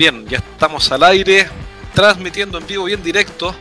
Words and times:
Bien, 0.00 0.26
ya 0.26 0.38
estamos 0.38 0.90
al 0.92 1.02
aire, 1.02 1.46
transmitiendo 1.92 2.56
en 2.56 2.66
vivo 2.66 2.88
y 2.88 2.94
en 2.94 3.02
directo 3.02 3.54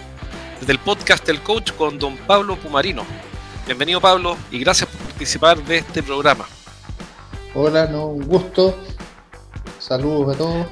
desde 0.60 0.71
el 0.71 0.79
podcast 0.79 1.28
El 1.28 1.41
Coach 1.41 1.73
con 1.73 1.99
don 1.99 2.15
Pablo 2.15 2.55
Pumarino. 2.55 3.05
Bienvenido 3.65 3.99
Pablo 3.99 4.37
y 4.49 4.59
gracias 4.59 4.89
por 4.89 5.01
participar 5.01 5.61
de 5.65 5.79
este 5.79 6.01
programa. 6.01 6.47
Hola, 7.53 7.87
no, 7.87 8.05
un 8.05 8.25
gusto. 8.25 8.73
Saludos 9.79 10.33
a 10.33 10.37
todos. 10.37 10.67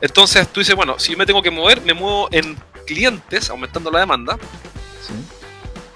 Entonces 0.00 0.48
tú 0.48 0.60
dices, 0.60 0.74
bueno, 0.74 0.98
si 0.98 1.12
yo 1.12 1.18
me 1.18 1.26
tengo 1.26 1.42
que 1.42 1.50
mover, 1.50 1.82
me 1.82 1.92
muevo 1.92 2.28
en 2.30 2.56
clientes, 2.86 3.50
aumentando 3.50 3.90
la 3.90 4.00
demanda. 4.00 4.38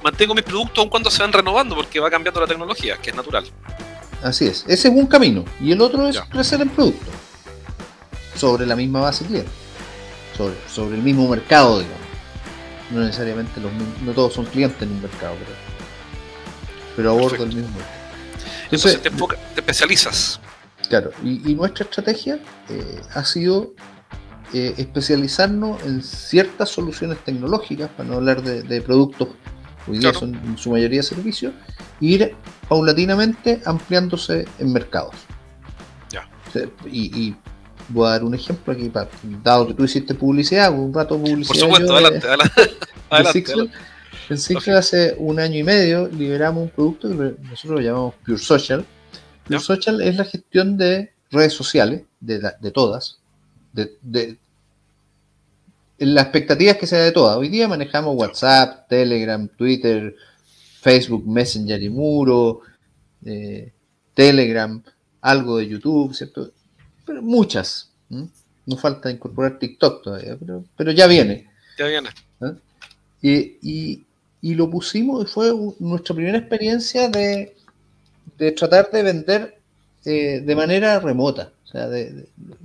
Mantengo 0.02 0.34
mis 0.34 0.44
productos 0.44 0.78
aun 0.78 0.88
cuando 0.88 1.10
se 1.10 1.22
van 1.22 1.32
renovando 1.32 1.74
porque 1.74 2.00
va 2.00 2.10
cambiando 2.10 2.40
la 2.40 2.46
tecnología, 2.46 2.96
que 2.98 3.10
es 3.10 3.16
natural. 3.16 3.44
Así 4.22 4.46
es, 4.46 4.64
ese 4.68 4.88
es 4.88 4.94
un 4.94 5.06
camino. 5.06 5.44
Y 5.60 5.72
el 5.72 5.80
otro 5.80 6.06
es 6.08 6.20
crecer 6.22 6.60
en 6.60 6.68
producto 6.70 7.10
sobre 8.36 8.66
la 8.66 8.76
misma 8.76 9.00
base 9.00 9.24
cliente, 9.24 9.50
sobre, 10.36 10.54
sobre 10.68 10.96
el 10.96 11.02
mismo 11.02 11.28
mercado, 11.28 11.78
digamos. 11.78 12.00
No 12.90 13.00
necesariamente 13.00 13.60
los 13.60 13.72
no 14.04 14.12
todos 14.12 14.34
son 14.34 14.44
clientes 14.46 14.82
en 14.82 14.90
un 14.90 15.02
mercado, 15.02 15.34
pero, 15.38 15.52
pero 16.96 17.10
abordo 17.10 17.44
el 17.44 17.54
mismo 17.54 17.70
mercado. 17.70 18.02
Entonces, 18.64 19.02
te, 19.02 19.10
especializas. 19.56 20.40
Claro, 20.88 21.10
y, 21.22 21.54
nuestra 21.54 21.84
estrategia 21.84 22.38
eh, 22.68 23.00
ha 23.14 23.24
sido 23.24 23.74
eh, 24.52 24.74
especializarnos 24.76 25.82
en 25.84 26.02
ciertas 26.02 26.68
soluciones 26.68 27.18
tecnológicas, 27.24 27.88
para 27.90 28.08
no 28.08 28.16
hablar 28.16 28.42
de, 28.42 28.82
productos, 28.82 29.28
hoy 29.86 29.98
día 29.98 30.12
son 30.14 30.34
en 30.34 30.58
su 30.58 30.70
mayoría 30.70 31.02
servicios, 31.02 31.52
e 32.00 32.06
ir 32.06 32.34
paulatinamente 32.68 33.60
ampliándose 33.64 34.46
en 34.58 34.72
mercados. 34.72 35.14
Ya. 36.10 36.28
y, 36.86 37.34
voy 37.88 38.06
a 38.06 38.10
dar 38.12 38.24
un 38.24 38.34
ejemplo 38.34 38.72
aquí, 38.72 38.90
dado 39.42 39.66
que 39.66 39.74
tú 39.74 39.84
hiciste 39.84 40.14
publicidad, 40.14 40.72
un 40.72 40.94
rato 40.94 41.18
publicidad. 41.18 41.48
Por 41.48 41.56
supuesto, 41.56 41.92
adelante, 41.94 42.26
adelante. 43.10 43.70
En 44.28 44.38
Sixel 44.38 44.76
hace 44.76 45.14
un 45.18 45.40
año 45.40 45.58
y 45.58 45.62
medio 45.62 46.08
liberamos 46.08 46.64
un 46.64 46.70
producto 46.70 47.08
que 47.08 47.34
nosotros 47.42 47.80
lo 47.80 47.80
llamamos 47.80 48.14
Pure 48.24 48.38
Social. 48.38 48.86
Pure 49.44 49.60
Social 49.60 50.00
es 50.00 50.16
la 50.16 50.24
gestión 50.24 50.78
de 50.78 51.12
redes 51.30 51.52
sociales, 51.52 52.02
de, 52.20 52.38
de 52.38 52.70
todas, 52.70 53.18
de, 53.72 53.92
de, 54.00 54.38
la 56.06 56.22
expectativa 56.22 56.72
es 56.72 56.78
que 56.78 56.86
sea 56.86 57.00
de 57.00 57.12
todas. 57.12 57.36
Hoy 57.36 57.48
día 57.48 57.68
manejamos 57.68 58.16
WhatsApp, 58.16 58.88
Telegram, 58.88 59.48
Twitter, 59.48 60.14
Facebook, 60.80 61.26
Messenger 61.26 61.82
y 61.82 61.88
Muro, 61.88 62.60
eh, 63.24 63.72
Telegram, 64.14 64.82
algo 65.20 65.58
de 65.58 65.68
YouTube, 65.68 66.14
¿cierto? 66.14 66.50
pero 67.04 67.22
muchas. 67.22 67.90
No 68.64 68.76
falta 68.76 69.10
incorporar 69.10 69.58
TikTok 69.58 70.02
todavía, 70.02 70.36
pero, 70.38 70.64
pero 70.76 70.92
ya 70.92 71.06
viene. 71.06 71.48
Ya 71.78 71.86
viene. 71.86 72.10
¿Ah? 72.40 72.54
Y, 73.20 74.04
y, 74.40 74.54
lo 74.54 74.68
pusimos, 74.68 75.24
y 75.24 75.32
fue 75.32 75.52
nuestra 75.78 76.14
primera 76.14 76.38
experiencia 76.38 77.08
de, 77.08 77.56
de 78.38 78.52
tratar 78.52 78.90
de 78.90 79.02
vender 79.02 79.58
eh, 80.04 80.40
de 80.44 80.56
manera 80.56 80.98
remota. 81.00 81.52
O 81.72 81.78
sea, 81.78 81.88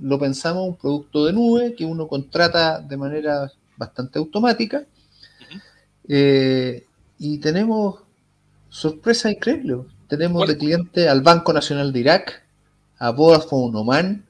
lo 0.02 0.18
pensamos 0.18 0.68
un 0.68 0.76
producto 0.76 1.24
de 1.24 1.32
nube 1.32 1.74
que 1.74 1.86
uno 1.86 2.06
contrata 2.06 2.78
de 2.78 2.96
manera 2.98 3.50
bastante 3.78 4.18
automática. 4.18 4.84
Eh, 6.06 6.84
y 7.18 7.38
tenemos 7.38 8.00
sorpresa 8.68 9.30
increíble. 9.30 9.78
Tenemos 10.08 10.46
de 10.46 10.58
cliente 10.58 11.08
al 11.08 11.22
Banco 11.22 11.54
Nacional 11.54 11.90
de 11.90 12.00
Irak, 12.00 12.42
a 12.98 13.10
Vodafone 13.10 13.78
Oman, 13.78 14.26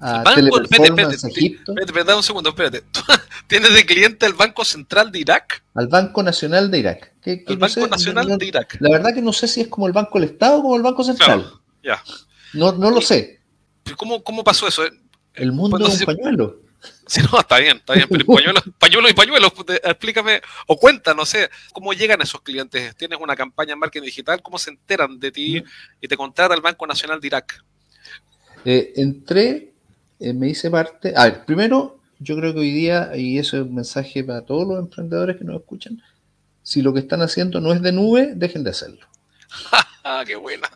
a 0.00 0.24
Teleperformance 0.34 1.24
Egipto. 1.28 1.74
Espérate, 1.78 2.14
un 2.14 2.22
segundo, 2.22 2.50
espérate. 2.50 2.84
¿Tienes 3.46 3.74
de 3.74 3.84
cliente 3.84 4.24
al 4.24 4.32
Banco 4.32 4.64
Central 4.64 5.12
de 5.12 5.18
Irak? 5.18 5.62
Al 5.74 5.88
Banco 5.88 6.22
Nacional 6.22 6.70
de 6.70 6.78
Irak. 6.78 7.12
el 7.22 7.58
Banco 7.58 7.86
Nacional 7.86 8.38
de 8.38 8.46
Irak. 8.46 8.78
La 8.80 8.88
verdad 8.88 9.12
que 9.12 9.20
no 9.20 9.34
sé 9.34 9.46
si 9.46 9.60
es 9.60 9.68
como 9.68 9.86
el 9.86 9.92
Banco 9.92 10.18
del 10.18 10.30
Estado 10.30 10.60
o 10.60 10.62
como 10.62 10.76
el 10.76 10.82
Banco 10.82 11.04
Central. 11.04 11.52
ya. 11.82 12.02
No, 12.54 12.72
no 12.72 12.90
lo 12.90 13.02
sé. 13.02 13.43
¿Cómo, 13.96 14.22
¿Cómo 14.22 14.42
pasó 14.44 14.66
eso? 14.66 14.82
El 15.34 15.52
mundo 15.52 15.86
es 15.86 16.00
un 16.00 16.06
pañuelo. 16.06 16.60
Sí, 17.06 17.20
no, 17.30 17.40
está 17.40 17.58
bien, 17.58 17.78
está 17.78 17.94
bien, 17.94 18.06
pero 18.10 18.26
pañuelo, 18.34 18.60
pañuelo 18.78 19.08
y 19.08 19.14
pañuelo, 19.14 19.52
explícame, 19.84 20.40
o 20.66 20.76
cuenta, 20.76 21.14
no 21.14 21.24
sé, 21.24 21.50
cómo 21.72 21.92
llegan 21.92 22.20
esos 22.20 22.40
clientes. 22.42 22.94
Tienes 22.96 23.18
una 23.20 23.36
campaña 23.36 23.72
en 23.72 23.78
marketing 23.78 24.06
digital, 24.06 24.42
¿cómo 24.42 24.58
se 24.58 24.70
enteran 24.70 25.18
de 25.18 25.32
ti 25.32 25.62
y 26.00 26.08
te 26.08 26.16
contrata 26.16 26.54
el 26.54 26.60
Banco 26.60 26.86
Nacional 26.86 27.20
de 27.20 27.26
Irak? 27.26 27.64
Eh, 28.64 28.92
entré, 28.96 29.72
eh, 30.20 30.32
me 30.32 30.48
hice 30.48 30.70
parte. 30.70 31.12
A 31.16 31.24
ver, 31.24 31.44
primero, 31.44 32.00
yo 32.18 32.36
creo 32.36 32.52
que 32.54 32.60
hoy 32.60 32.72
día, 32.72 33.12
y 33.14 33.38
eso 33.38 33.56
es 33.56 33.62
un 33.62 33.74
mensaje 33.74 34.24
para 34.24 34.42
todos 34.42 34.66
los 34.66 34.78
emprendedores 34.78 35.36
que 35.36 35.44
nos 35.44 35.60
escuchan, 35.60 36.02
si 36.62 36.80
lo 36.80 36.94
que 36.94 37.00
están 37.00 37.20
haciendo 37.20 37.60
no 37.60 37.72
es 37.72 37.82
de 37.82 37.92
nube, 37.92 38.32
dejen 38.34 38.64
de 38.64 38.70
hacerlo. 38.70 39.06
¡Ah, 40.04 40.24
¡Qué 40.26 40.36
buena! 40.36 40.68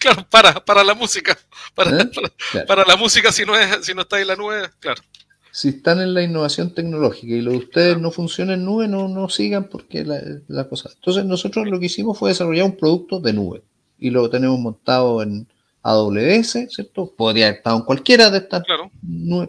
Claro, 0.00 0.26
para, 0.28 0.64
para 0.64 0.82
la 0.82 0.94
música. 0.94 1.38
Para, 1.74 2.02
¿Eh? 2.02 2.10
para, 2.66 2.84
la 2.84 2.96
música, 2.96 3.30
si 3.30 3.44
no, 3.44 3.56
es, 3.56 3.86
si 3.86 3.94
no 3.94 4.02
está 4.02 4.20
en 4.20 4.26
la 4.26 4.36
nube, 4.36 4.68
claro. 4.80 5.02
Si 5.52 5.68
están 5.68 6.00
en 6.00 6.14
la 6.14 6.22
innovación 6.22 6.74
tecnológica 6.74 7.34
y 7.34 7.40
lo 7.40 7.52
de 7.52 7.58
ustedes 7.58 7.98
no 7.98 8.10
funciona 8.10 8.54
en 8.54 8.64
nube, 8.64 8.88
no, 8.88 9.08
no 9.08 9.28
sigan 9.28 9.68
porque 9.68 10.04
la, 10.04 10.20
la 10.48 10.68
cosa. 10.68 10.90
Entonces, 10.94 11.24
nosotros 11.24 11.68
lo 11.68 11.78
que 11.78 11.86
hicimos 11.86 12.18
fue 12.18 12.30
desarrollar 12.30 12.64
un 12.64 12.76
producto 12.76 13.20
de 13.20 13.32
nube 13.32 13.62
y 13.98 14.10
lo 14.10 14.30
tenemos 14.30 14.58
montado 14.58 15.22
en 15.22 15.46
AWS, 15.82 16.68
¿cierto? 16.70 17.12
Podría 17.16 17.46
haber 17.46 17.58
estado 17.58 17.78
en 17.78 17.84
cualquiera 17.84 18.30
de 18.30 18.38
estas 18.38 18.62
claro. 18.64 18.90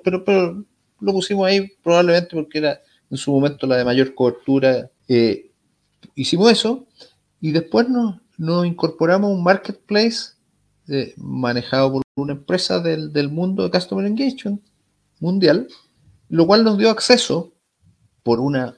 pero, 0.04 0.24
pero 0.24 0.64
lo 1.00 1.12
pusimos 1.12 1.48
ahí 1.48 1.72
probablemente 1.84 2.36
porque 2.36 2.60
era 2.60 2.82
en 3.10 3.18
su 3.18 3.32
momento 3.32 3.68
la 3.68 3.78
de 3.78 3.86
mayor 3.86 4.14
cobertura. 4.14 4.90
Eh, 5.08 5.52
hicimos 6.16 6.52
eso 6.52 6.86
y 7.40 7.52
después 7.52 7.90
nos, 7.90 8.18
nos 8.38 8.66
incorporamos 8.66 9.30
a 9.30 9.34
un 9.34 9.44
marketplace 9.44 10.34
eh, 10.92 11.14
manejado 11.18 11.94
por 11.94 12.04
una 12.16 12.34
empresa 12.34 12.80
del, 12.80 13.14
del, 13.14 13.30
mundo 13.30 13.64
de 13.64 13.72
Customer 13.72 14.06
Engagement 14.06 14.62
mundial, 15.20 15.68
lo 16.30 16.46
cual 16.46 16.64
nos 16.64 16.78
dio 16.78 16.90
acceso 16.90 17.54
por 18.24 18.40
una 18.40 18.78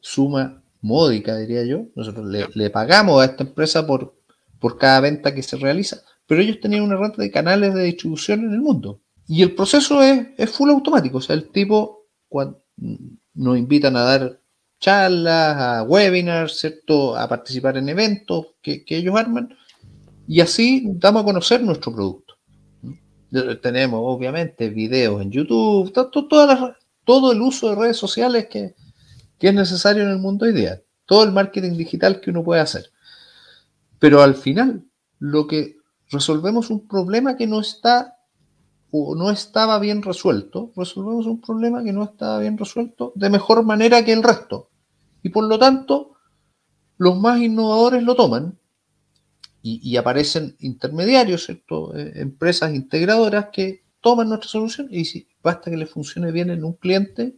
suma 0.00 0.62
módica, 0.80 1.36
diría 1.36 1.64
yo. 1.64 1.86
Nosotros 1.94 2.26
le, 2.54 2.70
pagamos 2.70 3.20
a 3.20 3.24
esta 3.24 3.42
empresa 3.42 3.86
por, 3.86 4.14
por 4.60 4.78
cada 4.78 5.00
venta 5.00 5.34
que 5.34 5.42
se 5.42 5.56
realiza, 5.56 6.02
pero 6.26 6.40
ellos 6.40 6.60
tenían 6.60 6.82
una 6.82 6.96
red 6.96 7.16
de 7.16 7.30
canales 7.30 7.74
de 7.74 7.82
distribución 7.82 8.44
en 8.44 8.52
el 8.52 8.60
mundo. 8.60 9.00
Y 9.26 9.42
el 9.42 9.54
proceso 9.54 10.02
es, 10.02 10.28
es 10.36 10.50
full 10.50 10.70
automático, 10.70 11.18
o 11.18 11.20
sea, 11.20 11.34
el 11.34 11.50
tipo 11.50 12.06
cuando 12.28 12.62
nos 13.34 13.58
invitan 13.58 13.96
a 13.96 14.02
dar 14.02 14.40
charlas, 14.78 15.56
a 15.56 15.82
webinars, 15.82 16.58
¿cierto? 16.58 17.16
A 17.16 17.28
participar 17.28 17.76
en 17.76 17.88
eventos 17.88 18.54
que, 18.62 18.84
ellos 18.88 19.16
arman. 19.16 19.56
Y 20.26 20.40
así 20.40 20.84
damos 20.94 21.22
a 21.22 21.24
conocer 21.24 21.62
nuestro 21.62 21.92
producto. 21.92 22.34
Tenemos, 23.62 24.00
obviamente, 24.02 24.70
videos 24.70 25.20
en 25.20 25.30
YouTube, 25.30 25.92
todo, 25.92 26.74
todo 27.04 27.32
el 27.32 27.40
uso 27.40 27.70
de 27.70 27.76
redes 27.76 27.96
sociales 27.96 28.48
que, 28.50 28.74
es 29.38 29.54
necesario 29.54 30.02
en 30.02 30.10
el 30.10 30.18
mundo 30.18 30.46
hoy 30.46 30.52
día. 30.52 30.82
Todo 31.04 31.24
el 31.24 31.32
marketing 31.32 31.76
digital 31.76 32.20
que 32.20 32.30
uno 32.30 32.42
puede 32.42 32.60
hacer. 32.60 32.90
Pero 33.98 34.22
al 34.22 34.34
final, 34.34 34.84
lo 35.18 35.46
que 35.46 35.76
resolvemos 36.10 36.70
un 36.70 36.86
problema 36.86 37.36
que 37.36 37.46
no 37.46 37.60
está 37.60 38.18
o 38.90 39.14
no 39.14 39.30
estaba 39.30 39.78
bien 39.78 40.02
resuelto, 40.02 40.72
resolvemos 40.76 41.26
un 41.26 41.40
problema 41.40 41.82
que 41.84 41.92
no 41.92 42.04
estaba 42.04 42.40
bien 42.40 42.56
resuelto 42.56 43.12
de 43.14 43.30
mejor 43.30 43.64
manera 43.64 44.04
que 44.04 44.12
el 44.12 44.22
resto. 44.22 44.70
Y 45.22 45.28
por 45.28 45.44
lo 45.44 45.58
tanto, 45.58 46.16
los 46.98 47.18
más 47.18 47.40
innovadores 47.40 48.02
lo 48.02 48.14
toman 48.14 48.58
y, 49.68 49.96
aparecen 49.96 50.56
intermediarios, 50.60 51.46
¿cierto? 51.46 51.96
Eh, 51.96 52.12
empresas 52.16 52.74
integradoras 52.74 53.46
que 53.52 53.84
toman 54.00 54.28
nuestra 54.28 54.48
solución 54.48 54.88
y 54.90 55.04
si, 55.04 55.28
basta 55.42 55.70
que 55.70 55.76
le 55.76 55.86
funcione 55.86 56.30
bien 56.30 56.50
en 56.50 56.62
un 56.64 56.74
cliente 56.74 57.36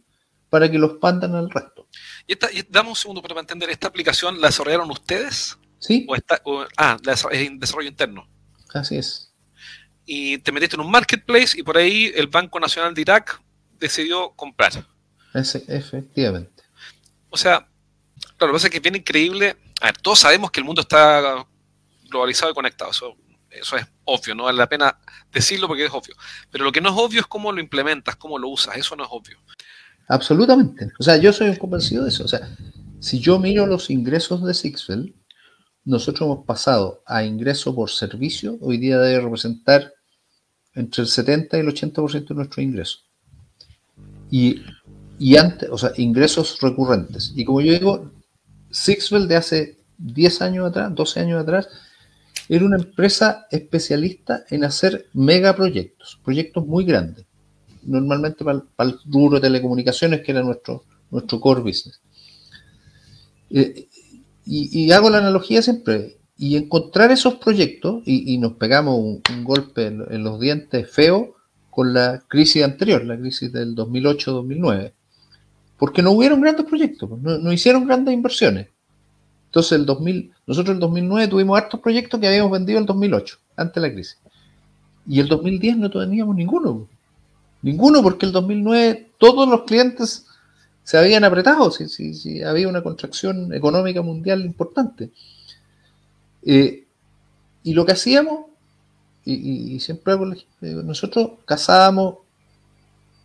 para 0.49 0.69
que 0.69 0.77
lo 0.77 0.87
expandan 0.87 1.35
al 1.35 1.49
resto. 1.49 1.87
Y, 2.27 2.35
damos 2.69 2.91
un 2.91 2.95
segundo 2.95 3.21
para 3.21 3.39
entender, 3.39 3.69
¿esta 3.69 3.87
aplicación 3.87 4.39
la 4.39 4.47
desarrollaron 4.47 4.91
ustedes? 4.91 5.57
Sí. 5.79 6.05
ah, 6.77 6.97
es 7.03 7.59
desarrollo 7.59 7.89
interno. 7.89 8.27
Así 8.73 8.97
es 8.97 9.29
y 10.11 10.39
te 10.39 10.51
metiste 10.51 10.75
en 10.75 10.81
un 10.81 10.89
marketplace 10.89 11.59
y 11.59 11.61
por 11.61 11.77
ahí 11.77 12.11
el 12.15 12.25
Banco 12.25 12.59
Nacional 12.59 12.95
de 12.95 13.01
Irak 13.01 13.39
decidió 13.79 14.31
comprar. 14.31 14.87
efectivamente. 15.35 16.63
O 17.29 17.37
sea, 17.37 17.67
claro, 18.35 18.47
lo 18.47 18.53
que 18.53 18.53
pasa 18.53 18.67
es 18.67 18.71
que 18.71 18.77
es 18.77 18.83
bien 18.83 18.95
increíble. 18.95 19.55
A 19.79 19.85
ver, 19.85 19.97
todos 19.97 20.17
sabemos 20.17 20.49
que 20.49 20.61
el 20.61 20.65
mundo 20.65 20.81
está 20.81 21.45
globalizado 22.09 22.51
y 22.51 22.55
conectado. 22.55 22.91
Eso, 22.91 23.15
eso 23.49 23.77
es 23.77 23.85
obvio, 24.05 24.35
no 24.35 24.43
vale 24.43 24.57
la 24.57 24.69
pena 24.69 24.97
decirlo 25.31 25.67
porque 25.67 25.85
es 25.85 25.91
obvio. 25.91 26.15
Pero 26.51 26.63
lo 26.63 26.71
que 26.71 26.81
no 26.81 26.89
es 26.89 26.95
obvio 26.97 27.21
es 27.21 27.27
cómo 27.27 27.51
lo 27.51 27.59
implementas, 27.59 28.15
cómo 28.15 28.37
lo 28.37 28.49
usas. 28.49 28.77
Eso 28.77 28.95
no 28.95 29.03
es 29.03 29.09
obvio. 29.11 29.37
Absolutamente. 30.07 30.91
O 30.99 31.03
sea, 31.03 31.17
yo 31.17 31.31
soy 31.31 31.49
un 31.49 31.55
convencido 31.55 32.03
de 32.03 32.09
eso. 32.09 32.25
O 32.25 32.27
sea, 32.27 32.49
Si 32.99 33.19
yo 33.19 33.39
miro 33.39 33.65
los 33.65 33.89
ingresos 33.89 34.43
de 34.43 34.53
Sixwell, 34.53 35.15
nosotros 35.85 36.21
hemos 36.27 36.45
pasado 36.45 37.01
a 37.05 37.23
ingreso 37.23 37.73
por 37.73 37.89
servicio, 37.89 38.57
hoy 38.61 38.77
día 38.77 38.99
debe 38.99 39.21
representar 39.21 39.93
entre 40.73 41.03
el 41.03 41.07
70 41.07 41.57
y 41.57 41.59
el 41.61 41.67
80% 41.67 42.27
de 42.27 42.35
nuestros 42.35 42.63
ingresos. 42.63 43.05
Y, 44.29 44.61
y 45.17 45.37
antes, 45.37 45.69
o 45.71 45.77
sea, 45.77 45.91
ingresos 45.97 46.59
recurrentes. 46.61 47.31
Y 47.35 47.45
como 47.45 47.61
yo 47.61 47.73
digo, 47.73 48.11
Sixwell 48.71 49.27
de 49.27 49.35
hace 49.35 49.77
10 49.97 50.41
años 50.41 50.69
atrás, 50.69 50.93
12 50.93 51.19
años 51.19 51.41
atrás, 51.41 51.69
era 52.49 52.65
una 52.65 52.77
empresa 52.77 53.45
especialista 53.51 54.43
en 54.49 54.63
hacer 54.63 55.07
megaproyectos, 55.13 56.19
proyectos 56.23 56.65
muy 56.65 56.83
grandes, 56.83 57.25
normalmente 57.83 58.43
para, 58.43 58.63
el 58.79 58.99
rubro 59.05 59.35
de 59.35 59.47
telecomunicaciones, 59.47 60.21
que 60.21 60.31
era 60.31 60.41
nuestro, 60.41 60.83
nuestro 61.11 61.39
core 61.39 61.61
business. 61.61 62.01
Eh, 63.51 63.87
y, 64.45 64.91
hago 64.91 65.11
la 65.11 65.19
analogía 65.19 65.61
siempre, 65.61 66.17
y 66.35 66.55
encontrar 66.55 67.11
esos 67.11 67.35
proyectos, 67.35 68.01
y, 68.05 68.35
nos 68.39 68.53
pegamos 68.53 68.95
un, 68.97 69.43
golpe 69.43 69.85
en, 69.85 70.23
los 70.23 70.39
dientes 70.39 70.89
feo 70.89 71.35
con 71.69 71.93
la 71.93 72.23
crisis 72.27 72.63
anterior, 72.63 73.05
la 73.05 73.19
crisis 73.19 73.53
del 73.53 73.75
2008-2009, 73.75 74.93
porque 75.77 76.01
no 76.01 76.13
hubieron 76.13 76.41
grandes 76.41 76.65
proyectos, 76.65 77.11
no, 77.21 77.37
no 77.37 77.53
hicieron 77.53 77.85
grandes 77.85 78.11
inversiones. 78.11 78.69
Entonces, 79.49 79.71
el 79.71 79.85
2000, 79.87 80.31
nosotros 80.45 80.69
en 80.69 80.75
el 80.75 80.79
2009 80.81 81.27
tuvimos 81.27 81.57
hartos 81.57 81.79
proyectos 81.79 82.19
que 82.19 82.27
habíamos 82.27 82.51
vendido 82.51 82.77
en 82.77 82.83
el 82.83 82.87
2008, 82.87 83.37
antes 83.55 83.81
de 83.81 83.81
la 83.81 83.93
crisis. 83.93 84.17
Y 85.07 85.19
el 85.19 85.27
2010 85.27 85.77
no 85.77 85.89
teníamos 85.89 86.35
ninguno. 86.35 86.87
Ninguno, 87.63 88.03
porque 88.03 88.27
el 88.27 88.31
2009 88.31 89.09
todos 89.17 89.49
los 89.49 89.63
clientes 89.63 90.27
se 90.83 90.97
habían 90.99 91.23
apretado, 91.23 91.71
si, 91.71 92.43
había 92.43 92.67
una 92.67 92.83
contracción 92.83 93.51
económica 93.51 94.03
mundial 94.03 94.45
importante. 94.45 95.09
Eh, 96.43 96.85
y 97.63 97.73
lo 97.73 97.85
que 97.87 97.93
hacíamos, 97.93 98.45
y, 99.25 99.79
siempre 99.79 100.13
nosotros 100.61 101.31
cazábamos 101.45 102.17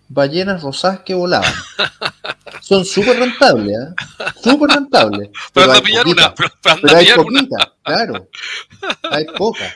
ballenas 0.08 0.62
rosadas 0.62 1.00
que 1.00 1.14
volaban. 1.14 1.52
Son 2.64 2.84
súper 2.84 3.18
rentables, 3.18 3.76
¿eh? 3.76 3.94
Súper 4.42 4.70
rentables. 4.70 5.30
Pero, 5.52 5.72
hay 5.72 5.80
una, 6.06 6.34
pero, 6.34 6.96
hay 6.96 7.06
poquitas, 7.14 7.72
claro. 7.82 8.28
Hay 9.10 9.26
pocas. 9.36 9.74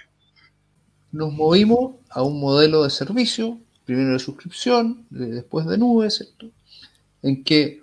Nos 1.12 1.32
movimos 1.32 1.96
a 2.08 2.22
un 2.22 2.40
modelo 2.40 2.84
de 2.84 2.90
servicio, 2.90 3.58
primero 3.84 4.12
de 4.12 4.18
suscripción, 4.18 5.06
después 5.10 5.66
de 5.66 5.76
nube, 5.76 6.10
¿cierto? 6.10 6.50
En 7.22 7.44
que 7.44 7.82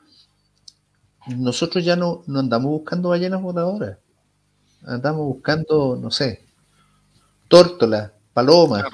nosotros 1.28 1.86
ya 1.86 1.96
no, 1.96 2.24
no 2.26 2.40
andamos 2.40 2.72
buscando 2.72 3.10
ballenas 3.10 3.42
voladoras. 3.42 4.00
Andamos 4.86 5.22
buscando, 5.22 6.00
no 6.02 6.10
sé, 6.10 6.46
tórtolas, 7.48 8.12
palomas. 8.34 8.86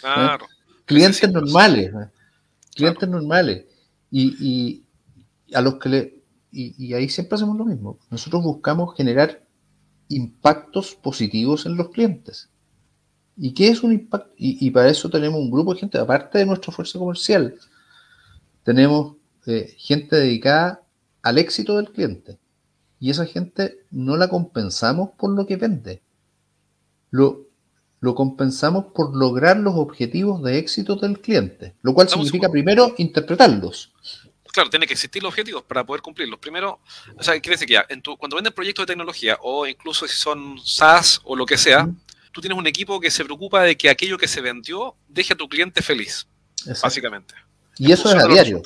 Claro, 0.00 0.44
¿eh? 0.44 0.48
Clientes 0.86 1.32
normales. 1.32 1.92
¿eh? 1.94 2.10
clientes 2.74 3.08
normales. 3.08 3.64
Y, 4.10 4.82
a 5.54 5.60
los 5.60 5.74
que 5.74 5.88
le. 5.88 6.22
Y, 6.50 6.92
ahí 6.92 7.08
siempre 7.08 7.36
hacemos 7.36 7.56
lo 7.56 7.64
mismo. 7.64 7.98
Nosotros 8.10 8.42
buscamos 8.42 8.94
generar 8.94 9.42
impactos 10.08 10.94
positivos 10.94 11.64
en 11.64 11.76
los 11.76 11.88
clientes. 11.88 12.50
¿Y 13.36 13.54
qué 13.54 13.68
es 13.68 13.82
un 13.82 13.92
impacto? 13.92 14.30
Y, 14.36 14.70
para 14.70 14.90
eso 14.90 15.08
tenemos 15.08 15.40
un 15.40 15.50
grupo 15.50 15.72
de 15.72 15.80
gente, 15.80 15.98
aparte 15.98 16.38
de 16.38 16.46
nuestra 16.46 16.72
fuerza 16.72 16.98
comercial, 16.98 17.54
tenemos 18.64 19.16
eh, 19.46 19.74
gente 19.78 20.16
dedicada 20.16 20.82
al 21.22 21.38
éxito 21.38 21.76
del 21.76 21.90
cliente. 21.90 22.38
Y 23.00 23.10
esa 23.10 23.24
gente 23.24 23.78
no 23.90 24.16
la 24.16 24.28
compensamos 24.28 25.10
por 25.16 25.30
lo 25.30 25.46
que 25.46 25.56
vende. 25.56 26.02
Lo, 27.10 27.46
lo 28.02 28.14
compensamos 28.14 28.86
por 28.94 29.16
lograr 29.16 29.56
los 29.56 29.74
objetivos 29.76 30.42
de 30.42 30.58
éxito 30.58 30.96
del 30.96 31.20
cliente, 31.20 31.76
lo 31.82 31.94
cual 31.94 32.08
significa 32.08 32.50
primero 32.50 32.94
interpretarlos. 32.98 33.92
Claro, 34.52 34.68
tiene 34.68 34.86
que 34.86 34.92
existir 34.92 35.22
los 35.22 35.30
objetivos 35.30 35.62
para 35.62 35.84
poder 35.84 36.02
cumplirlos. 36.02 36.38
Primero, 36.38 36.78
o 37.16 37.22
sea, 37.22 37.32
quiere 37.40 37.54
decir 37.54 37.66
que 37.66 37.74
ya, 37.74 37.86
en 37.88 38.02
tu, 38.02 38.18
cuando 38.18 38.36
vendes 38.36 38.52
proyectos 38.52 38.82
de 38.82 38.92
tecnología 38.92 39.38
o 39.40 39.66
incluso 39.66 40.06
si 40.06 40.14
son 40.14 40.58
SaaS 40.62 41.22
o 41.24 41.34
lo 41.34 41.46
que 41.46 41.56
sea, 41.56 41.88
tú 42.32 42.42
tienes 42.42 42.58
un 42.58 42.66
equipo 42.66 43.00
que 43.00 43.10
se 43.10 43.24
preocupa 43.24 43.62
de 43.62 43.76
que 43.76 43.88
aquello 43.88 44.18
que 44.18 44.28
se 44.28 44.42
vendió 44.42 44.94
deje 45.08 45.32
a 45.32 45.36
tu 45.36 45.48
cliente 45.48 45.80
feliz, 45.80 46.26
básicamente. 46.82 47.34
Y 47.78 47.92
eso 47.92 48.14
es 48.14 48.22
a 48.22 48.28
diario. 48.28 48.62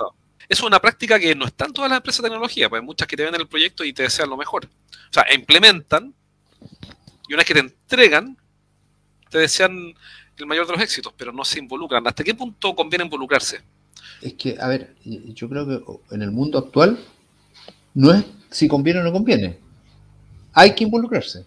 Es 0.48 0.60
una 0.60 0.80
práctica 0.80 1.18
que 1.20 1.34
no 1.34 1.44
es 1.44 1.54
tanto 1.54 1.74
todas 1.74 1.90
las 1.90 1.98
empresas 1.98 2.22
de 2.22 2.28
tecnología, 2.28 2.68
pues 2.68 2.80
hay 2.80 2.86
muchas 2.86 3.06
que 3.06 3.16
te 3.16 3.22
venden 3.22 3.40
el 3.40 3.48
proyecto 3.48 3.84
y 3.84 3.92
te 3.92 4.02
desean 4.02 4.28
lo 4.28 4.36
mejor. 4.36 4.66
O 4.66 5.12
sea, 5.12 5.32
implementan 5.32 6.14
y 7.28 7.32
una 7.32 7.38
vez 7.38 7.46
que 7.46 7.54
te 7.54 7.60
entregan, 7.60 8.36
te 9.30 9.38
desean 9.38 9.94
el 10.36 10.46
mayor 10.46 10.66
de 10.66 10.72
los 10.72 10.82
éxitos, 10.82 11.12
pero 11.16 11.32
no 11.32 11.44
se 11.44 11.58
involucran. 11.58 12.06
¿Hasta 12.06 12.24
qué 12.24 12.34
punto 12.34 12.74
conviene 12.74 13.04
involucrarse? 13.04 13.62
Es 14.22 14.34
que, 14.34 14.56
a 14.60 14.68
ver, 14.68 14.94
yo 15.04 15.48
creo 15.48 15.66
que 15.66 16.14
en 16.14 16.22
el 16.22 16.30
mundo 16.30 16.58
actual 16.58 16.98
no 17.94 18.12
es 18.12 18.24
si 18.50 18.68
conviene 18.68 19.00
o 19.00 19.02
no 19.02 19.12
conviene. 19.12 19.58
Hay 20.52 20.74
que 20.74 20.84
involucrarse. 20.84 21.44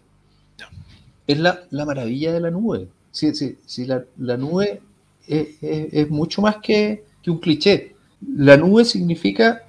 Es 1.26 1.40
la, 1.40 1.62
maravilla 1.72 2.34
de 2.34 2.40
la 2.40 2.52
nube. 2.52 2.90
Si, 3.12 3.34
si, 3.34 3.86
la, 3.86 4.38
nube 4.38 4.82
es, 5.28 6.10
mucho 6.10 6.42
más 6.42 6.58
que, 6.58 7.06
que 7.22 7.32
un 7.32 7.40
cliché. 7.40 7.96
La 8.36 8.58
nube 8.58 8.86
significa, 8.86 9.64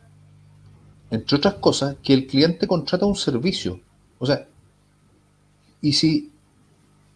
entre 1.11 1.37
otras 1.37 1.55
cosas, 1.55 1.96
que 2.03 2.14
el 2.14 2.26
cliente 2.26 2.67
contrata 2.67 3.06
un 3.06 3.17
servicio. 3.17 3.81
O 4.19 4.26
sea, 4.26 4.46
y 5.81 5.93
si 5.93 6.31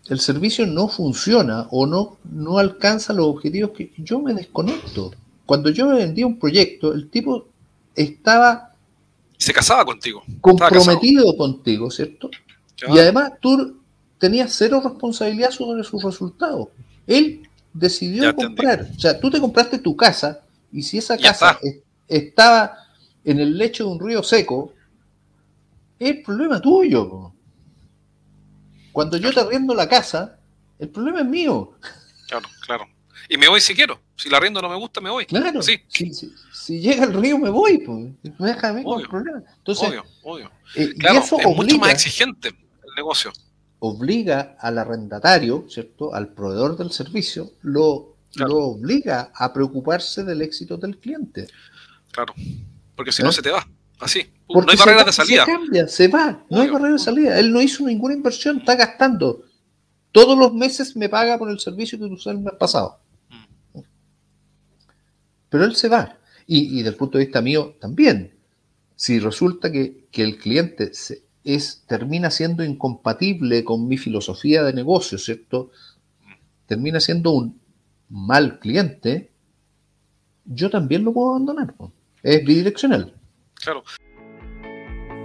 el 0.09 0.21
servicio 0.21 0.67
no 0.67 0.89
funciona 0.89 1.67
o 1.71 1.87
no, 1.87 2.19
no 2.25 2.59
alcanza 2.59 3.13
los 3.13 3.27
objetivos 3.27 3.71
que 3.71 3.93
yo 3.99 4.21
me 4.21 4.35
desconecto. 4.35 5.13
Cuando 5.47 5.71
yo 5.71 5.87
me 5.87 5.97
vendía 5.97 6.27
un 6.27 6.39
proyecto, 6.39 6.93
el 6.93 7.11
tipo 7.11 7.49
estaba... 7.95 8.73
Se 9.37 9.53
casaba 9.53 9.85
contigo. 9.85 10.23
Comprometido 10.41 11.37
contigo, 11.37 11.91
¿cierto? 11.91 12.31
Y 12.89 12.99
además 12.99 13.33
tú 13.41 13.81
tenías 14.19 14.53
cero 14.55 14.81
responsabilidad 14.83 15.51
sobre 15.51 15.85
sus 15.85 16.03
resultados. 16.03 16.69
Él 17.07 17.49
decidió 17.73 18.35
comprar. 18.35 18.89
O 18.97 18.99
sea, 18.99 19.19
tú 19.19 19.31
te 19.31 19.41
compraste 19.41 19.79
tu 19.79 19.97
casa 19.97 20.41
y 20.73 20.83
si 20.83 20.99
esa 20.99 21.19
casa 21.19 21.59
estaba 22.09 22.79
en 23.25 23.41
el 23.41 23.57
lecho 23.59 23.85
de 23.85 23.91
un 23.91 24.01
río 24.01 24.23
seco, 24.23 24.73
es 25.99 26.25
problema 26.25 26.61
tuyo. 26.61 27.33
Cuando 28.93 29.17
yo 29.17 29.33
te 29.33 29.41
arriendo 29.41 29.75
la 29.75 29.89
casa, 29.89 30.39
el 30.79 30.89
problema 30.89 31.21
es 31.21 31.27
mío. 31.27 31.73
Claro, 32.29 32.49
claro. 32.65 32.87
Y 33.29 33.37
me 33.37 33.49
voy 33.49 33.61
si 33.61 33.75
quiero. 33.75 34.01
Si 34.17 34.29
la 34.29 34.37
arriendo 34.37 34.61
no 34.61 34.69
me 34.69 34.77
gusta, 34.77 35.01
me 35.01 35.11
voy. 35.11 35.27
Claro. 35.27 35.63
Sí. 35.63 35.81
Si, 35.89 36.81
llega 36.81 37.05
el 37.05 37.13
río, 37.15 37.39
me 37.39 37.51
voy. 37.51 37.79
Pues. 37.79 38.35
Me 38.39 38.49
deja 38.49 38.83
con 38.83 39.01
el 39.01 39.09
problema. 39.09 39.43
Entonces, 39.59 39.89
obvio, 39.89 40.05
obvio. 40.23 40.51
Eh, 40.77 40.95
claro, 40.99 41.21
es 41.21 41.57
mucho 41.57 41.79
más 41.79 41.93
exigente 41.93 42.49
el 42.49 42.95
negocio. 42.97 43.33
Obliga 43.81 44.57
al 44.59 44.79
arrendatario, 44.79 45.67
¿cierto? 45.69 46.15
Al 46.15 46.29
proveedor 46.29 46.77
del 46.77 46.91
servicio, 46.91 47.53
lo, 47.63 48.17
lo 48.37 48.59
obliga 48.59 49.31
a 49.35 49.53
preocuparse 49.53 50.25
del 50.25 50.43
éxito 50.43 50.77
del 50.77 50.99
cliente. 50.99 51.47
Claro. 52.13 52.35
Porque 52.97 53.13
si 53.13 53.23
no, 53.23 53.31
¿Eh? 53.31 53.33
se 53.33 53.43
te 53.43 53.51
va. 53.51 53.67
Así. 54.01 54.27
no 54.49 54.65
hay 54.69 54.77
barreras 54.77 55.07
de 55.07 55.13
salida. 55.13 55.45
Se 55.45 55.53
cambia, 55.53 55.89
se 55.89 56.09
va. 56.09 56.45
No 56.51 56.61
hay 56.61 56.69
barreras 56.69 57.01
de 57.01 57.05
salida. 57.05 57.39
Él 57.39 57.53
no 57.53 57.61
hizo 57.61 57.85
ninguna 57.85 58.15
inversión, 58.15 58.59
está 58.59 58.75
gastando. 58.75 59.45
Todos 60.13 60.39
los 60.39 60.55
meses 60.55 60.97
me 60.97 61.09
paga 61.09 61.39
por 61.39 61.51
el 61.51 61.59
servicio 61.59 61.99
que 61.99 62.05
usó 62.05 62.31
el 62.31 62.39
mes 62.39 62.55
pasado. 62.59 63.01
Pero 65.55 65.67
él 65.67 65.77
se 65.77 65.89
va. 65.89 66.19
Y, 66.49 66.79
desde 66.79 66.89
el 66.89 66.97
punto 66.97 67.17
de 67.17 67.27
vista 67.27 67.41
mío 67.41 67.77
también. 67.81 68.35
Si 68.97 69.21
resulta 69.21 69.71
que, 69.71 70.09
el 70.13 70.37
cliente 70.37 70.91
es, 71.45 71.85
termina 71.87 72.33
siendo 72.33 72.65
incompatible 72.65 73.63
con 73.63 73.87
mi 73.87 73.97
filosofía 73.97 74.65
de 74.65 74.73
negocio, 74.73 75.17
¿cierto? 75.17 75.71
Termina 76.67 76.99
siendo 76.99 77.31
un 77.31 77.61
mal 78.09 78.59
cliente, 78.59 79.31
yo 80.45 80.71
también 80.71 81.05
lo 81.05 81.13
puedo 81.13 81.31
abandonar. 81.31 81.73
Es 82.25 82.45
bidireccional. 82.45 83.15
Claro. 83.55 83.85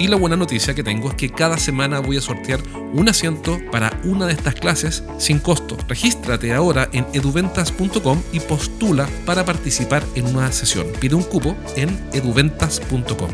Y 0.00 0.06
la 0.06 0.14
buena 0.14 0.36
noticia 0.36 0.76
que 0.76 0.84
tengo 0.84 1.08
es 1.08 1.16
que 1.16 1.32
cada 1.32 1.58
semana 1.58 1.98
voy 1.98 2.18
a 2.18 2.20
sortear 2.20 2.62
un 2.92 3.08
asiento 3.08 3.58
para 3.72 4.00
una 4.04 4.26
de 4.26 4.32
estas 4.32 4.54
clases 4.54 5.02
sin 5.18 5.40
costo. 5.40 5.76
Regístrate 5.88 6.52
ahora 6.54 6.88
en 6.92 7.04
eduventas.com 7.14 8.22
y 8.32 8.38
postula 8.38 9.08
para 9.26 9.44
participar 9.44 10.04
en 10.14 10.26
una 10.26 10.52
sesión. 10.52 10.86
Pide 11.00 11.16
un 11.16 11.24
cupo 11.24 11.56
en 11.74 11.88
eduventas.com. 12.12 13.30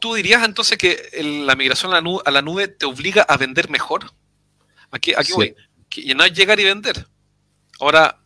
¿Tú 0.00 0.14
dirías 0.14 0.42
entonces 0.42 0.78
que 0.78 1.10
la 1.44 1.54
migración 1.54 1.92
a 1.92 2.30
la 2.30 2.42
nube, 2.42 2.68
te 2.68 2.86
obliga 2.86 3.22
a 3.22 3.36
vender 3.36 3.68
mejor? 3.68 4.10
Aquí, 4.90 5.12
aquí 5.14 5.32
voy. 5.32 5.54
Que 5.90 6.14
no 6.14 6.24
es 6.24 6.32
llegar 6.32 6.58
y 6.58 6.64
vender. 6.64 7.06
Ahora, 7.78 8.18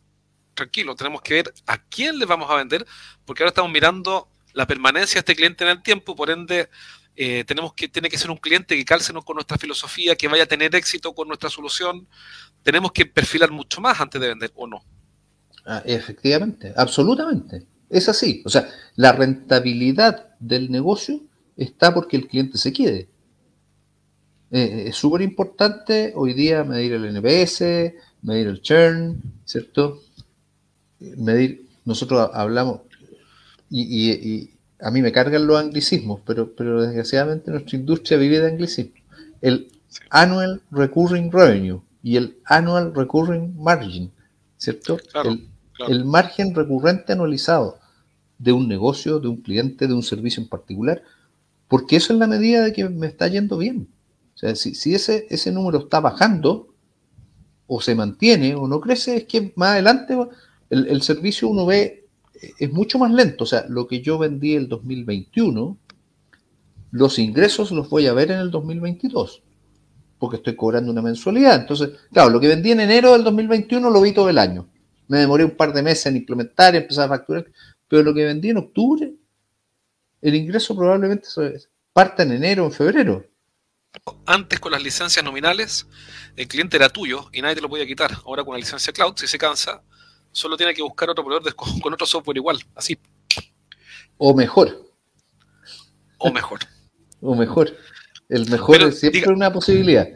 tranquilo, 0.55 0.95
tenemos 0.95 1.23
que 1.23 1.35
ver 1.35 1.55
a 1.67 1.79
quién 1.79 2.21
le 2.21 2.27
vamos 2.27 2.49
a 2.49 2.55
vender, 2.55 2.87
porque 3.25 3.43
ahora 3.43 3.49
estamos 3.49 3.73
mirando 3.73 4.32
la 4.55 4.67
permanencia 4.67 5.15
de 5.15 5.21
este 5.21 5.37
cliente 5.37 5.65
en 5.65 5.71
el 5.71 5.83
tiempo, 5.83 6.15
por 6.15 6.31
ende, 6.31 6.69
eh, 7.15 7.45
tenemos 7.47 7.75
que, 7.75 7.89
tiene 7.89 8.09
que 8.09 8.19
ser 8.19 8.31
un 8.31 8.39
cliente 8.39 8.77
que 8.77 8.85
calce 8.85 9.13
con 9.13 9.35
nuestra 9.35 9.59
filosofía, 9.59 10.17
que 10.17 10.29
vaya 10.29 10.45
a 10.45 10.47
tener 10.47 10.75
éxito 10.75 11.15
con 11.15 11.29
nuestra 11.29 11.51
solución. 11.51 12.07
Tenemos 12.63 12.93
que 12.93 13.07
perfilar 13.07 13.51
mucho 13.51 13.81
más 13.81 14.01
antes 14.01 14.21
de 14.21 14.29
vender, 14.29 14.53
¿o 14.55 14.67
no? 14.67 14.83
Ah, 15.67 15.83
efectivamente, 15.85 16.73
absolutamente. 16.77 17.67
Es 17.89 18.09
así. 18.09 18.43
O 18.45 18.49
sea, 18.49 18.69
la 18.97 19.13
rentabilidad 19.13 20.35
del 20.41 20.71
negocio 20.71 21.21
está 21.57 21.93
porque 21.93 22.17
el 22.17 22.27
cliente 22.27 22.57
se 22.59 22.73
quede. 22.73 23.09
Eh, 24.51 24.85
es 24.89 24.97
súper 24.97 25.23
importante 25.23 26.13
hoy 26.15 26.35
día 26.35 26.65
medir 26.65 26.95
el 26.95 27.05
NPS, 27.05 27.95
medir 28.23 28.47
el 28.49 28.61
churn, 28.63 29.23
¿cierto? 29.45 30.03
Medir, 30.99 31.67
nosotros 31.85 32.31
hablamos, 32.33 32.81
y, 33.73 34.51
a 34.81 34.91
mí 34.91 35.01
me 35.01 35.13
cargan 35.13 35.47
los 35.47 35.59
anglicismos, 35.61 36.21
pero, 36.27 36.55
pero 36.57 36.83
desgraciadamente 36.83 37.51
nuestra 37.53 37.79
industria 37.79 38.19
vive 38.19 38.41
de 38.41 38.49
anglicismos. 38.49 39.01
El 39.41 39.69
annual 40.11 40.61
recurring 40.73 41.31
revenue 41.31 41.81
y 42.03 42.17
el 42.17 42.39
annual 42.45 42.93
recurring 42.95 43.57
margin, 43.57 44.11
¿cierto? 44.57 44.99
el, 45.25 45.49
el 45.89 46.05
margen 46.05 46.55
recurrente 46.55 47.13
anualizado 47.13 47.79
de 48.39 48.53
un 48.53 48.69
negocio, 48.69 49.21
de 49.21 49.29
un 49.29 49.37
cliente, 49.37 49.87
de 49.87 49.95
un 49.95 50.03
servicio 50.03 50.43
en 50.43 50.49
particular, 50.49 51.03
porque 51.69 51.97
eso 51.97 52.13
es 52.13 52.19
la 52.19 52.27
medida 52.27 52.65
de 52.65 52.73
que 52.73 52.89
me 52.89 53.07
está 53.07 53.29
yendo 53.29 53.57
bien. 53.57 53.89
O 54.35 54.39
sea, 54.39 54.57
si, 54.57 54.75
si 54.75 54.95
ese, 54.95 55.27
ese 55.31 55.53
número 55.53 55.79
está 55.79 56.01
bajando, 56.01 56.75
o 57.67 57.81
se 57.81 57.95
mantiene, 57.95 58.55
o 58.55 58.67
no 58.67 58.81
crece, 58.81 59.17
es 59.17 59.25
que 59.25 59.53
más 59.57 59.71
adelante 59.71 60.19
el, 60.71 60.89
el 60.89 61.03
servicio 61.03 61.49
uno 61.49 61.65
ve 61.65 62.02
es 62.59 62.73
mucho 62.73 62.99
más 62.99 63.13
lento. 63.13 63.45
O 63.45 63.47
sea, 63.47 63.65
lo 63.69 63.87
que 63.87 64.01
yo 64.01 64.19
vendí 64.19 64.55
el 64.55 64.69
2021, 64.69 65.79
los 66.91 67.19
ingresos 67.19 67.71
los 67.71 67.89
voy 67.89 68.07
a 68.07 68.13
ver 68.13 68.31
en 68.31 68.39
el 68.39 68.51
2022, 68.51 69.43
porque 70.19 70.37
estoy 70.37 70.57
cobrando 70.57 70.91
una 70.91 71.03
mensualidad. 71.03 71.61
Entonces, 71.61 71.91
claro, 72.13 72.31
lo 72.31 72.41
que 72.41 72.49
vendí 72.49 72.71
en 72.71 72.81
enero 72.81 73.13
del 73.13 73.25
2021 73.25 73.91
lo 73.91 74.01
vi 74.01 74.13
todo 74.13 74.29
el 74.29 74.39
año. 74.39 74.69
Me 75.09 75.19
demoré 75.19 75.45
un 75.45 75.57
par 75.57 75.73
de 75.73 75.83
meses 75.83 76.07
en 76.07 76.17
implementar 76.17 76.75
y 76.75 76.79
empezar 76.79 77.07
a 77.07 77.17
facturar, 77.17 77.47
pero 77.89 78.03
lo 78.03 78.15
que 78.15 78.25
vendí 78.25 78.51
en 78.51 78.59
octubre, 78.59 79.13
el 80.21 80.35
ingreso 80.35 80.77
probablemente 80.77 81.29
parte 81.93 82.23
en 82.23 82.33
enero 82.33 82.65
o 82.65 82.67
en 82.67 82.73
febrero. 82.73 83.27
Antes 84.25 84.59
con 84.59 84.73
las 84.73 84.83
licencias 84.83 85.23
nominales, 85.23 85.87
el 86.37 86.49
cliente 86.49 86.79
era 86.79 86.89
tuyo 86.89 87.29
y 87.33 87.43
nadie 87.43 87.57
te 87.57 87.61
lo 87.61 87.69
podía 87.69 87.87
quitar. 87.87 88.13
Ahora 88.25 88.43
con 88.43 88.55
la 88.55 88.59
licencia 88.59 88.93
cloud, 88.93 89.15
si 89.17 89.27
se 89.27 89.37
cansa, 89.37 89.83
solo 90.33 90.57
tiene 90.57 90.75
que 90.75 90.83
buscar 90.83 91.11
otro 91.11 91.25
proveedor 91.25 91.55
con, 91.55 91.93
otro 91.93 92.07
software 92.07 92.39
igual, 92.39 92.59
así. 92.75 92.99
O 94.17 94.35
mejor. 94.35 94.91
O 96.19 96.33
mejor. 96.33 96.61
o 97.21 97.35
mejor. 97.35 97.77
El 98.29 98.49
mejor 98.49 98.83
es 98.83 99.01
siempre 99.01 99.33
una 99.33 99.53
posibilidad. 99.53 100.09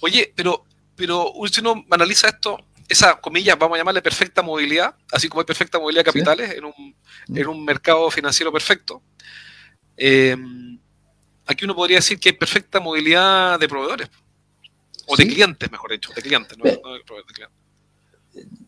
Oye, 0.00 0.32
pero, 0.34 0.64
pero 0.94 1.32
si 1.52 1.60
uno 1.60 1.84
analiza 1.90 2.28
esto, 2.28 2.58
esa 2.88 3.20
comillas, 3.20 3.58
vamos 3.58 3.76
a 3.76 3.78
llamarle 3.78 4.00
perfecta 4.00 4.42
movilidad, 4.42 4.96
así 5.12 5.28
como 5.28 5.40
hay 5.40 5.46
perfecta 5.46 5.78
movilidad 5.78 6.00
de 6.00 6.12
capitales 6.12 6.54
en, 6.54 6.64
un, 6.64 6.96
mm. 7.28 7.36
en, 7.36 7.46
un, 7.46 7.64
mercado 7.64 8.10
financiero 8.10 8.52
perfecto. 8.52 9.02
Eh, 9.96 10.36
aquí 11.46 11.64
uno 11.64 11.74
podría 11.74 11.98
decir 11.98 12.18
que 12.18 12.30
hay 12.30 12.36
perfecta 12.36 12.80
movilidad 12.80 13.58
de 13.58 13.68
proveedores. 13.68 14.08
O 15.08 15.16
de 15.16 15.26
clientes, 15.26 15.70
mejor 15.70 15.92
dicho, 15.92 16.10
de 16.14 16.22
clientes, 16.22 16.58
no, 16.58 16.64
de 16.64 17.02
clientes 17.32 17.65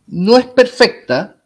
no 0.07 0.39
es 0.39 0.47
perfecta, 0.47 1.43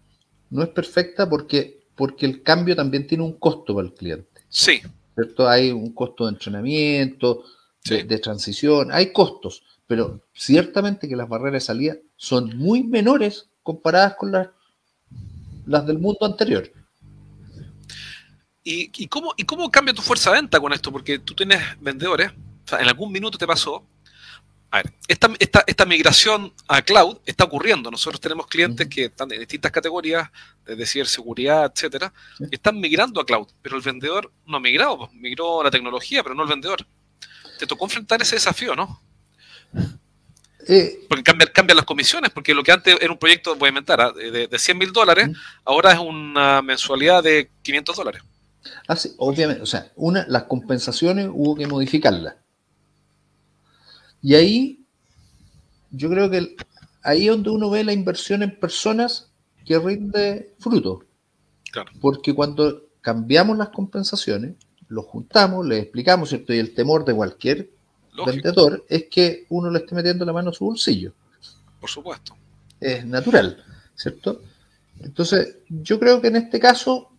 no 0.51 0.63
es 0.63 0.69
perfecta 0.69 1.29
porque, 1.29 1.85
porque 1.95 2.27
el 2.27 2.43
cambio 2.43 2.77
también 2.77 3.07
tiene 3.07 3.25
un 3.25 3.39
costo 3.39 3.75
para 3.75 3.89
el 3.89 3.95
cliente. 3.95 4.43
Sí. 4.49 4.81
¿Cierto? 5.15 5.49
Hay 5.49 5.71
un 5.71 5.93
costo 5.93 6.25
de 6.25 6.33
entrenamiento, 6.33 7.45
de, 7.85 8.19
transición, 8.19 8.93
hay 8.93 9.13
costos, 9.13 9.63
pero 9.87 10.23
ciertamente 10.33 11.09
que 11.09 11.17
las 11.17 11.29
barreras 11.29 11.55
de 11.55 11.61
salida 11.61 11.97
son 12.17 12.57
muy 12.57 12.85
menores 12.85 13.49
comparadas 13.63 14.15
con 14.15 14.33
las, 14.33 14.49
las 15.67 15.87
del 15.87 15.99
mundo 15.99 16.25
anterior. 16.25 16.71
¿Y, 18.65 19.09
cómo, 19.09 19.35
¿Y 19.37 19.43
cómo 19.43 19.71
cambia 19.71 19.93
tu 19.93 20.03
fuerza 20.03 20.31
de 20.31 20.37
venta 20.37 20.61
con 20.61 20.73
esto? 20.73 20.93
Porque 20.93 21.19
tú 21.19 21.35
tienes 21.35 21.61
vendedores, 21.81 22.31
o 22.31 22.69
sea, 22.69 22.79
en 22.79 22.89
algún 22.89 23.11
minuto 23.11 23.37
te 23.37 23.47
pasó 23.47 23.85
a 24.73 24.79
ver, 24.79 24.93
esta, 25.07 25.85
migración 25.85 26.51
a 26.67 26.81
cloud 26.81 27.19
está 27.27 27.45
ocurriendo. 27.45 27.91
Nosotros 27.91 28.19
tenemos 28.23 28.47
clientes 28.47 28.89
que 28.89 29.05
están 29.05 29.31
en 29.31 29.41
distintas 29.41 29.71
categorías, 29.71 30.31
desde 30.65 30.87
ciberseguridad, 30.87 31.71
etcétera, 31.75 32.11
están 32.51 32.81
migrando 32.81 33.21
a 33.21 33.27
cloud, 33.27 33.49
pero 33.61 33.77
el 33.77 33.83
vendedor 33.83 34.33
no 34.47 34.57
ha 34.57 34.61
migrado, 34.61 34.97
pues, 34.97 35.13
migró 35.13 35.63
la 35.63 35.71
tecnología, 35.71 36.23
pero 36.23 36.35
no 36.35 36.45
el 36.45 36.49
vendedor. 36.49 36.87
Te 37.59 37.67
tocó 37.67 37.85
enfrentar 37.85 38.23
ese 38.23 38.37
desafío, 38.37 38.75
¿no? 38.75 39.03
Eh, 40.67 41.01
porque 41.07 41.23
cambian, 41.23 41.77
las 41.77 41.85
comisiones, 41.85 42.31
porque 42.31 42.55
lo 42.55 42.63
que 42.63 42.73
antes 42.73 42.97
era 42.99 43.13
un 43.13 43.19
proyecto, 43.19 43.55
voy 43.57 43.67
a 43.67 43.69
inventar, 43.69 44.01
¿ah? 44.01 44.11
de, 44.11 44.47
de 44.49 44.59
100 44.59 44.79
mil 44.79 44.91
dólares, 44.91 45.29
ahora 45.67 45.93
es 45.93 45.99
una 45.99 46.63
mensualidad 46.63 47.23
de 47.23 47.51
500 47.61 47.95
dólares. 47.95 48.23
Ah, 48.89 48.97
sí, 48.97 49.13
obviamente, 49.19 49.61
o 49.61 49.67
sea, 49.67 49.93
una, 49.97 50.25
las 50.29 50.45
compensaciones 50.45 51.29
hubo 51.31 51.57
que 51.57 51.67
modificarlas. 51.67 52.37
Y 54.23 54.35
ahí, 54.35 54.85
yo 55.91 56.09
creo 56.09 56.31
que 56.31 56.57
ahí 57.03 57.27
es 57.27 57.31
donde 57.33 57.51
uno 57.51 57.69
ve 57.71 57.85
la 57.85 57.93
inversión 57.93 58.43
en 58.43 58.59
personas 58.59 59.31
que 59.65 59.79
rinde 59.79 60.55
fruto. 60.59 61.05
Porque 62.01 62.35
cuando 62.35 62.85
cambiamos 63.01 63.59
las 63.59 63.71
compensaciones, 63.71 64.55
los 64.89 65.07
juntamos, 65.07 65.67
les 65.67 65.83
explicamos, 65.83 66.29
¿cierto? 66.29 66.55
Y 66.55 66.59
el 66.59 66.75
temor 66.75 67.05
de 67.05 67.15
cualquier 67.15 67.71
vendedor 68.27 68.85
es 68.89 69.07
que 69.11 69.47
uno 69.49 69.71
le 69.71 69.81
esté 69.81 69.95
metiendo 69.95 70.25
la 70.25 70.33
mano 70.33 70.51
a 70.51 70.55
su 70.55 70.67
bolsillo. 70.67 71.13
Por 71.81 71.91
supuesto. 71.91 72.37
Es 72.79 73.05
natural, 73.05 73.65
¿cierto? 73.95 74.43
Entonces, 75.01 75.57
yo 75.69 75.99
creo 75.99 76.21
que 76.21 76.29
en 76.29 76.37
este 76.37 76.61
caso 76.61 77.11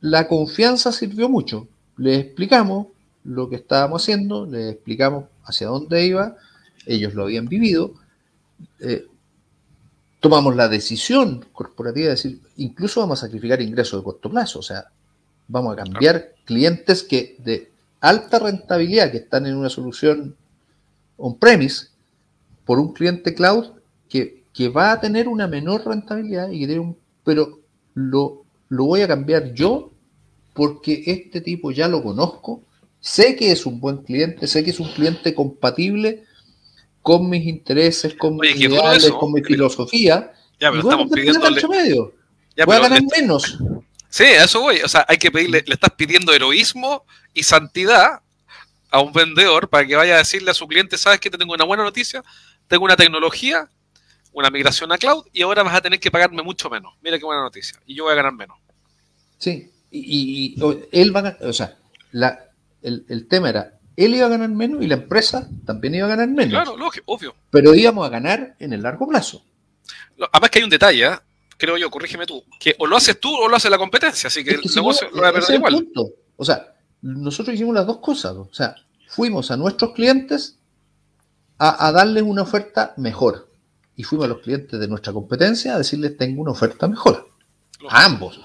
la 0.00 0.28
confianza 0.28 0.92
sirvió 0.92 1.28
mucho. 1.28 1.66
Les 1.96 2.26
explicamos 2.26 2.88
lo 3.24 3.48
que 3.48 3.56
estábamos 3.56 4.02
haciendo, 4.02 4.46
les 4.46 4.74
explicamos 4.74 5.24
hacia 5.48 5.68
dónde 5.68 6.04
iba, 6.06 6.36
ellos 6.86 7.14
lo 7.14 7.24
habían 7.24 7.46
vivido, 7.46 7.94
eh, 8.80 9.06
tomamos 10.20 10.56
la 10.56 10.68
decisión 10.68 11.46
corporativa 11.52 12.06
de 12.06 12.10
decir, 12.10 12.40
incluso 12.56 13.00
vamos 13.00 13.22
a 13.22 13.26
sacrificar 13.26 13.60
ingresos 13.62 14.00
de 14.00 14.04
corto 14.04 14.30
plazo, 14.30 14.58
o 14.58 14.62
sea, 14.62 14.86
vamos 15.48 15.72
a 15.72 15.84
cambiar 15.84 16.34
clientes 16.44 17.02
que 17.02 17.36
de 17.38 17.70
alta 18.00 18.38
rentabilidad, 18.38 19.10
que 19.10 19.18
están 19.18 19.46
en 19.46 19.56
una 19.56 19.70
solución 19.70 20.36
on-premise, 21.16 21.88
por 22.64 22.78
un 22.78 22.92
cliente 22.92 23.34
cloud 23.34 23.66
que, 24.08 24.44
que, 24.52 24.68
va 24.68 24.92
a 24.92 25.00
tener 25.00 25.26
una 25.26 25.46
menor 25.46 25.86
rentabilidad, 25.86 26.50
y 26.50 26.64
un, 26.78 26.96
pero 27.24 27.60
lo, 27.94 28.44
lo 28.68 28.84
voy 28.84 29.02
a 29.02 29.08
cambiar 29.08 29.54
yo 29.54 29.90
porque 30.52 31.04
este 31.06 31.40
tipo 31.40 31.70
ya 31.70 31.88
lo 31.88 32.02
conozco, 32.02 32.62
Sé 33.00 33.36
que 33.36 33.52
es 33.52 33.64
un 33.66 33.80
buen 33.80 33.98
cliente, 33.98 34.46
sé 34.46 34.64
que 34.64 34.70
es 34.70 34.80
un 34.80 34.92
cliente 34.92 35.34
compatible 35.34 36.24
con 37.02 37.28
mis 37.28 37.46
intereses, 37.46 38.14
con 38.14 38.36
mis 38.36 38.60
ideales, 38.60 39.10
con 39.12 39.32
mi 39.32 39.42
filosofía. 39.42 40.32
Ya, 40.60 40.70
pero 40.70 40.82
estamos 40.82 41.08
pidiendo. 41.10 41.68
Medio. 41.68 42.14
voy 42.66 42.76
a 42.76 42.80
ganar 42.80 43.02
menos. 43.16 43.58
Sí, 44.10 44.24
a 44.24 44.44
eso 44.44 44.60
voy. 44.60 44.80
O 44.80 44.88
sea, 44.88 45.06
hay 45.08 45.18
que 45.18 45.30
pedirle, 45.30 45.62
le 45.66 45.74
estás 45.74 45.90
pidiendo 45.96 46.32
heroísmo 46.32 47.04
y 47.34 47.42
santidad 47.44 48.20
a 48.90 49.00
un 49.00 49.12
vendedor 49.12 49.68
para 49.68 49.86
que 49.86 49.96
vaya 49.96 50.14
a 50.14 50.18
decirle 50.18 50.50
a 50.50 50.54
su 50.54 50.66
cliente, 50.66 50.96
sabes 50.96 51.20
que 51.20 51.30
te 51.30 51.38
tengo 51.38 51.52
una 51.52 51.64
buena 51.64 51.84
noticia, 51.84 52.24
tengo 52.66 52.84
una 52.84 52.96
tecnología, 52.96 53.68
una 54.32 54.50
migración 54.50 54.90
a 54.92 54.98
cloud 54.98 55.26
y 55.32 55.42
ahora 55.42 55.62
vas 55.62 55.74
a 55.74 55.80
tener 55.80 56.00
que 56.00 56.10
pagarme 56.10 56.42
mucho 56.42 56.70
menos. 56.70 56.94
Mira 57.02 57.18
qué 57.18 57.24
buena 57.24 57.42
noticia. 57.42 57.78
Y 57.86 57.94
yo 57.94 58.04
voy 58.04 58.12
a 58.12 58.16
ganar 58.16 58.32
menos. 58.32 58.56
Sí, 59.38 59.70
y, 59.90 60.56
y 60.56 60.88
él 60.92 61.14
va 61.14 61.20
a, 61.20 61.36
o 61.46 61.52
sea, 61.52 61.76
la, 62.12 62.47
el, 62.88 63.28
tema 63.28 63.50
era, 63.50 63.78
él 63.96 64.14
iba 64.14 64.26
a 64.26 64.30
ganar 64.30 64.48
menos 64.48 64.82
y 64.82 64.86
la 64.86 64.94
empresa 64.94 65.48
también 65.64 65.94
iba 65.94 66.06
a 66.06 66.10
ganar 66.10 66.28
menos. 66.28 66.50
Claro, 66.50 66.76
lógico, 66.76 67.04
obvio. 67.12 67.34
Pero 67.50 67.74
íbamos 67.74 68.06
a 68.06 68.10
ganar 68.10 68.56
en 68.58 68.72
el 68.72 68.82
largo 68.82 69.06
plazo. 69.08 69.44
Además 70.32 70.50
que 70.50 70.58
hay 70.58 70.64
un 70.64 70.70
detalle, 70.70 71.06
¿eh? 71.06 71.18
creo 71.58 71.76
yo, 71.76 71.90
corrígeme 71.90 72.24
tú, 72.24 72.42
que 72.58 72.74
o 72.78 72.86
lo 72.86 72.96
haces 72.96 73.20
tú 73.20 73.34
o 73.34 73.48
lo 73.48 73.56
hace 73.56 73.68
la 73.68 73.78
competencia, 73.78 74.28
así 74.28 74.44
que, 74.44 74.52
el 74.52 74.60
negocio 74.74 75.08
lo 75.12 75.22
va 75.22 75.28
a 75.28 75.32
perder 75.32 75.56
igual. 75.56 75.88
O 76.36 76.44
sea, 76.44 76.74
nosotros 77.02 77.54
hicimos 77.54 77.74
las 77.74 77.86
dos 77.86 77.98
cosas. 77.98 78.32
O 78.32 78.48
sea, 78.52 78.76
fuimos 79.08 79.50
a 79.50 79.56
nuestros 79.56 79.92
clientes 79.92 80.56
a, 81.58 81.90
darles 81.92 82.22
una 82.22 82.42
oferta 82.42 82.94
mejor. 82.96 83.48
Y 83.96 84.04
fuimos 84.04 84.26
a 84.26 84.28
los 84.28 84.38
clientes 84.38 84.78
de 84.78 84.86
nuestra 84.86 85.12
competencia 85.12 85.74
a 85.74 85.78
decirles, 85.78 86.16
tengo 86.16 86.40
una 86.40 86.52
oferta 86.52 86.86
mejor. 86.86 87.28
A 87.88 88.04
ambos. 88.04 88.40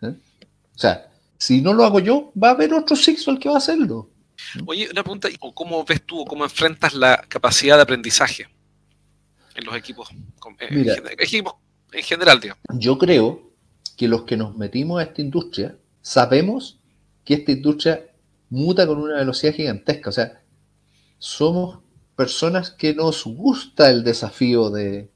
¿Eh? 0.00 0.14
O 0.74 0.78
sea, 0.78 1.11
si 1.42 1.60
no 1.60 1.72
lo 1.72 1.84
hago 1.84 1.98
yo, 1.98 2.32
va 2.40 2.50
a 2.50 2.52
haber 2.52 2.72
otro 2.72 2.94
Sixo 2.94 3.32
el 3.32 3.40
que 3.40 3.48
va 3.48 3.56
a 3.56 3.58
hacerlo. 3.58 4.08
Oye, 4.64 4.88
una 4.92 5.02
pregunta, 5.02 5.28
¿cómo 5.54 5.84
ves 5.84 6.00
tú 6.06 6.20
o 6.20 6.24
cómo 6.24 6.44
enfrentas 6.44 6.94
la 6.94 7.24
capacidad 7.28 7.74
de 7.74 7.82
aprendizaje 7.82 8.46
en 9.56 9.64
los 9.64 9.74
equipos? 9.74 10.08
En, 10.60 10.88
equipos 11.18 11.54
en 11.90 12.02
general, 12.04 12.38
digamos. 12.38 12.62
Yo 12.74 12.96
creo 12.96 13.50
que 13.96 14.06
los 14.06 14.22
que 14.22 14.36
nos 14.36 14.56
metimos 14.56 15.00
a 15.00 15.02
esta 15.02 15.20
industria 15.20 15.76
sabemos 16.00 16.78
que 17.24 17.34
esta 17.34 17.50
industria 17.50 18.06
muta 18.48 18.86
con 18.86 18.98
una 18.98 19.16
velocidad 19.16 19.52
gigantesca. 19.52 20.10
O 20.10 20.12
sea, 20.12 20.42
somos 21.18 21.80
personas 22.14 22.70
que 22.70 22.94
nos 22.94 23.24
gusta 23.24 23.90
el 23.90 24.04
desafío 24.04 24.70
de, 24.70 25.10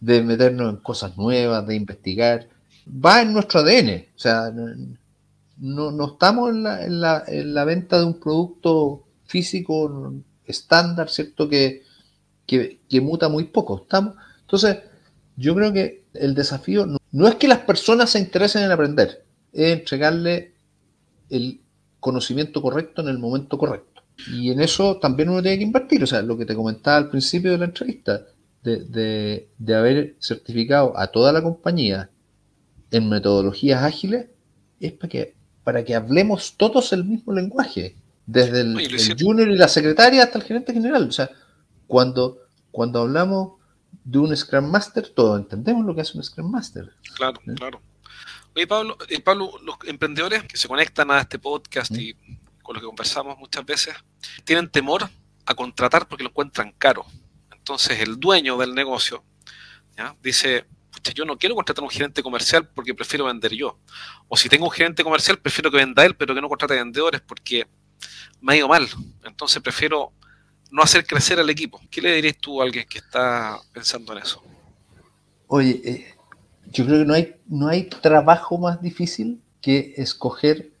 de 0.00 0.22
meternos 0.22 0.68
en 0.68 0.80
cosas 0.80 1.16
nuevas, 1.16 1.64
de 1.64 1.76
investigar. 1.76 2.48
Va 2.88 3.22
en 3.22 3.32
nuestro 3.32 3.60
ADN. 3.60 4.06
O 4.14 4.18
sea, 4.18 4.52
no, 5.58 5.90
no 5.90 6.06
estamos 6.06 6.50
en 6.50 6.62
la, 6.62 6.84
en, 6.84 7.00
la, 7.00 7.24
en 7.26 7.54
la, 7.54 7.64
venta 7.64 7.98
de 7.98 8.04
un 8.04 8.20
producto 8.20 9.04
físico 9.24 10.12
estándar, 10.46 11.08
¿cierto? 11.10 11.48
Que, 11.48 11.82
que, 12.46 13.00
muta 13.00 13.28
muy 13.28 13.44
poco. 13.44 13.82
Estamos, 13.82 14.14
entonces, 14.40 14.78
yo 15.36 15.54
creo 15.54 15.72
que 15.72 16.04
el 16.14 16.34
desafío 16.34 16.86
no, 16.86 16.98
no 17.12 17.28
es 17.28 17.36
que 17.36 17.48
las 17.48 17.60
personas 17.60 18.10
se 18.10 18.18
interesen 18.18 18.64
en 18.64 18.70
aprender, 18.70 19.24
es 19.52 19.78
entregarle 19.78 20.54
el 21.30 21.60
conocimiento 22.00 22.60
correcto 22.60 23.02
en 23.02 23.08
el 23.08 23.18
momento 23.18 23.56
correcto. 23.56 24.02
Y 24.30 24.50
en 24.50 24.60
eso 24.60 24.98
también 24.98 25.28
uno 25.28 25.42
tiene 25.42 25.58
que 25.58 25.64
invertir. 25.64 26.02
O 26.04 26.06
sea, 26.06 26.22
lo 26.22 26.36
que 26.36 26.46
te 26.46 26.54
comentaba 26.54 26.96
al 26.96 27.10
principio 27.10 27.50
de 27.50 27.58
la 27.58 27.64
entrevista, 27.64 28.24
de, 28.62 29.48
de, 29.58 29.74
haber 29.74 30.16
certificado 30.20 30.98
a 30.98 31.08
toda 31.08 31.32
la 31.32 31.42
compañía 31.42 32.10
en 32.96 33.08
metodologías 33.08 33.82
ágiles, 33.82 34.26
es 34.80 34.92
para 34.92 35.08
que, 35.08 35.34
para 35.62 35.84
que 35.84 35.94
hablemos 35.94 36.56
todos 36.56 36.92
el 36.92 37.04
mismo 37.04 37.32
lenguaje. 37.32 37.96
Desde 38.26 38.62
el, 38.62 38.74
junior 39.20 39.48
y 39.50 39.56
la 39.56 39.68
secretaria 39.68 40.22
hasta 40.22 40.38
el 40.38 40.44
gerente 40.44 40.72
general. 40.72 41.08
O 41.08 41.12
sea, 41.12 41.30
cuando, 41.86 42.38
cuando 42.70 43.00
hablamos 43.02 43.60
de 44.02 44.18
un 44.18 44.34
Scrum 44.34 44.70
Master, 44.70 45.08
todos 45.08 45.40
entendemos 45.40 45.84
lo 45.84 45.94
que 45.94 46.00
hace 46.00 46.16
un 46.16 46.24
Scrum 46.24 46.50
Master. 46.50 46.90
Claro, 47.16 47.40
¿Eh? 47.46 47.54
claro. 47.54 47.82
Oye, 48.56 48.66
Pablo, 48.66 48.96
eh, 49.08 49.20
Pablo, 49.20 49.50
los 49.62 49.76
emprendedores 49.86 50.44
que 50.44 50.56
se 50.56 50.68
conectan 50.68 51.10
a 51.10 51.20
este 51.20 51.38
podcast 51.38 51.90
y 51.96 52.14
con 52.62 52.74
los 52.74 52.82
que 52.82 52.86
conversamos 52.86 53.38
muchas 53.38 53.64
veces, 53.66 53.94
tienen 54.44 54.70
temor 54.70 55.08
a 55.44 55.54
contratar 55.54 56.08
porque 56.08 56.24
lo 56.24 56.30
encuentran 56.30 56.72
caro. 56.78 57.04
Entonces 57.52 58.00
el 58.00 58.18
dueño 58.18 58.56
del 58.56 58.74
negocio 58.74 59.22
dice, 60.22 60.64
yo 61.12 61.24
no 61.24 61.36
quiero 61.36 61.54
contratar 61.54 61.82
a 61.82 61.86
un 61.86 61.90
gerente 61.90 62.22
comercial 62.22 62.68
porque 62.68 62.94
prefiero 62.94 63.26
vender 63.26 63.52
yo. 63.52 63.78
O 64.28 64.36
si 64.36 64.48
tengo 64.48 64.64
un 64.64 64.70
gerente 64.70 65.04
comercial, 65.04 65.38
prefiero 65.38 65.70
que 65.70 65.76
venda 65.76 66.04
él, 66.04 66.16
pero 66.16 66.34
que 66.34 66.40
no 66.40 66.48
contrate 66.48 66.74
vendedores 66.74 67.20
porque 67.20 67.66
me 68.40 68.54
ha 68.54 68.56
ido 68.56 68.68
mal. 68.68 68.88
Entonces 69.24 69.62
prefiero 69.62 70.12
no 70.70 70.82
hacer 70.82 71.06
crecer 71.06 71.38
al 71.38 71.50
equipo. 71.50 71.80
¿Qué 71.90 72.00
le 72.00 72.14
dirías 72.14 72.36
tú 72.38 72.60
a 72.60 72.64
alguien 72.64 72.86
que 72.88 72.98
está 72.98 73.58
pensando 73.72 74.12
en 74.12 74.18
eso? 74.20 74.42
Oye, 75.46 75.80
eh, 75.84 76.14
yo 76.70 76.86
creo 76.86 77.00
que 77.00 77.04
no 77.04 77.14
hay, 77.14 77.36
no 77.46 77.68
hay 77.68 77.84
trabajo 77.84 78.58
más 78.58 78.80
difícil 78.80 79.40
que 79.60 79.94
escoger 79.96 80.72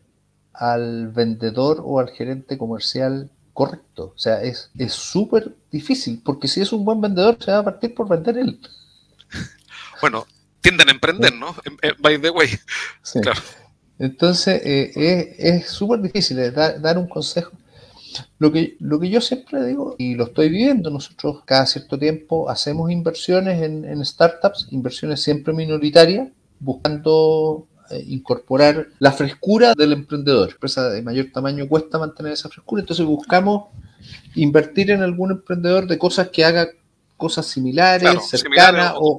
al 0.52 1.08
vendedor 1.08 1.82
o 1.84 2.00
al 2.00 2.10
gerente 2.10 2.58
comercial 2.58 3.30
correcto. 3.52 4.12
O 4.14 4.18
sea, 4.18 4.42
es 4.42 4.70
súper 4.88 5.54
difícil, 5.70 6.20
porque 6.24 6.48
si 6.48 6.60
es 6.60 6.72
un 6.72 6.84
buen 6.84 7.00
vendedor, 7.00 7.36
se 7.40 7.52
va 7.52 7.58
a 7.58 7.64
partir 7.64 7.94
por 7.94 8.08
vender 8.08 8.38
él. 8.38 8.60
Bueno, 10.04 10.26
tienden 10.60 10.90
a 10.90 10.92
emprender, 10.92 11.34
¿no? 11.34 11.56
By 11.98 12.20
the 12.20 12.28
way. 12.28 12.48
Claro. 13.22 13.40
Entonces, 13.98 14.60
eh, 14.62 15.34
es 15.38 15.68
súper 15.68 16.02
difícil 16.02 16.38
eh, 16.40 16.50
dar 16.50 16.98
un 16.98 17.08
consejo 17.08 17.52
lo 18.38 18.52
que, 18.52 18.76
lo 18.80 19.00
que 19.00 19.08
yo 19.08 19.22
siempre 19.22 19.64
digo, 19.64 19.96
y 19.98 20.14
lo 20.14 20.24
estoy 20.24 20.50
viviendo, 20.50 20.90
nosotros 20.90 21.42
cada 21.46 21.64
cierto 21.64 21.98
tiempo 21.98 22.50
hacemos 22.50 22.90
inversiones 22.90 23.62
en, 23.62 24.04
startups, 24.04 24.68
inversiones 24.70 25.22
siempre 25.22 25.54
minoritarias, 25.54 26.28
buscando 26.60 27.66
eh, 27.90 28.04
incorporar 28.06 28.88
la 28.98 29.12
frescura 29.12 29.72
del 29.74 29.94
emprendedor. 29.94 30.50
Empresa 30.50 30.90
de 30.90 31.00
mayor 31.00 31.28
tamaño 31.32 31.66
cuesta 31.66 31.98
mantener 31.98 32.32
esa 32.32 32.50
frescura, 32.50 32.82
entonces 32.82 33.06
buscamos 33.06 33.68
invertir 34.34 34.90
en 34.90 35.02
algún 35.02 35.32
emprendedor 35.32 35.86
de 35.86 35.96
cosas 35.96 36.28
que 36.28 36.44
haga 36.44 36.68
cosas 37.24 37.46
similares, 37.46 38.28
cercanas 38.28 38.94
o, 38.96 39.16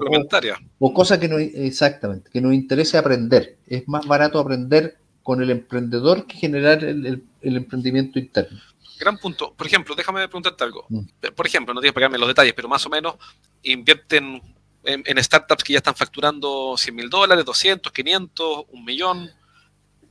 o, 0.80 0.94
cosas 0.94 1.18
que 1.18 1.28
no 1.28 1.38
exactamente, 1.38 2.30
que 2.32 2.42
nos 2.42 2.54
interese 2.54 2.98
aprender. 2.98 3.58
Es 3.68 3.88
más 3.88 4.06
barato 4.06 4.40
aprender 4.40 4.98
con 5.24 5.42
el 5.42 5.50
emprendedor 5.50 6.28
que 6.28 6.38
generar 6.38 6.84
el 6.84 7.24
emprendimiento 7.42 8.20
interno 8.20 8.60
gran 8.98 9.18
punto. 9.18 9.54
Por 9.54 9.68
ejemplo, 9.68 9.96
déjame 9.96 10.28
preguntarte 10.28 10.64
algo. 10.64 10.86
Mm. 10.90 11.02
Por 11.36 11.48
ejemplo, 11.48 11.74
no 11.74 11.82
tienes 11.82 11.94
que 11.94 11.96
pegarme 11.96 12.18
los 12.18 12.28
detalles, 12.28 12.54
pero 12.54 12.68
más 12.68 12.86
o 12.86 12.90
menos 12.90 13.16
invierten 13.64 14.42
en, 14.84 15.24
startups 15.24 15.64
que 15.64 15.74
ya 15.74 15.80
están 15.80 15.96
facturando 15.96 16.76
100 16.78 16.96
mil 16.96 17.10
dólares, 17.10 17.44
200, 17.46 17.92
500, 17.92 18.66
un 18.72 18.86
millón. 18.86 19.30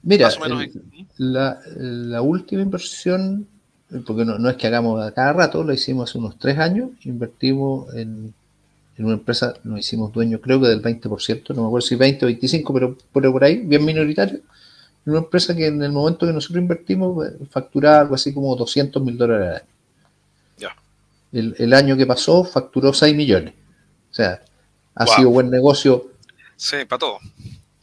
Mira, 0.02 0.28
la, 1.16 2.22
última 2.22 2.62
inversión, 2.62 3.48
porque 4.06 4.24
no, 4.24 4.48
es 4.48 4.56
que 4.56 4.66
hagamos 4.66 5.04
a 5.04 5.12
cada 5.12 5.32
rato, 5.32 5.62
lo 5.62 5.72
hicimos 5.72 6.10
hace 6.10 6.18
unos 6.18 6.38
tres 6.38 6.58
años, 6.58 6.90
invertimos 7.04 7.94
en, 7.94 8.34
en 8.96 9.04
una 9.04 9.14
empresa, 9.14 9.54
nos 9.64 9.80
hicimos 9.80 10.12
dueños 10.12 10.40
creo 10.42 10.60
que 10.60 10.68
del 10.68 10.82
20%, 10.82 11.54
no 11.54 11.62
me 11.62 11.66
acuerdo 11.68 11.86
si 11.86 11.96
20 11.96 12.24
o 12.24 12.28
25, 12.28 12.74
pero 12.74 13.32
por 13.32 13.44
ahí, 13.44 13.58
bien 13.58 13.84
minoritario 13.84 14.40
una 15.06 15.18
empresa 15.18 15.54
que 15.54 15.66
en 15.66 15.82
el 15.82 15.92
momento 15.92 16.26
que 16.26 16.32
nosotros 16.32 16.62
invertimos 16.62 17.26
eh, 17.26 17.36
facturaba 17.50 18.00
algo 18.00 18.14
así 18.14 18.32
como 18.32 18.54
200 18.56 19.02
mil 19.02 19.18
dólares 19.18 19.62
Ya. 20.56 20.74
El, 21.32 21.72
año 21.74 21.96
que 21.96 22.06
pasó 22.06 22.44
facturó 22.44 22.92
6 22.92 23.14
millones. 23.14 23.54
O 24.10 24.14
sea, 24.14 24.40
ha 24.94 25.06
sido 25.06 25.30
buen 25.30 25.50
negocio. 25.50 26.10
Sí, 26.56 26.76
para 26.88 27.00
todo. 27.00 27.18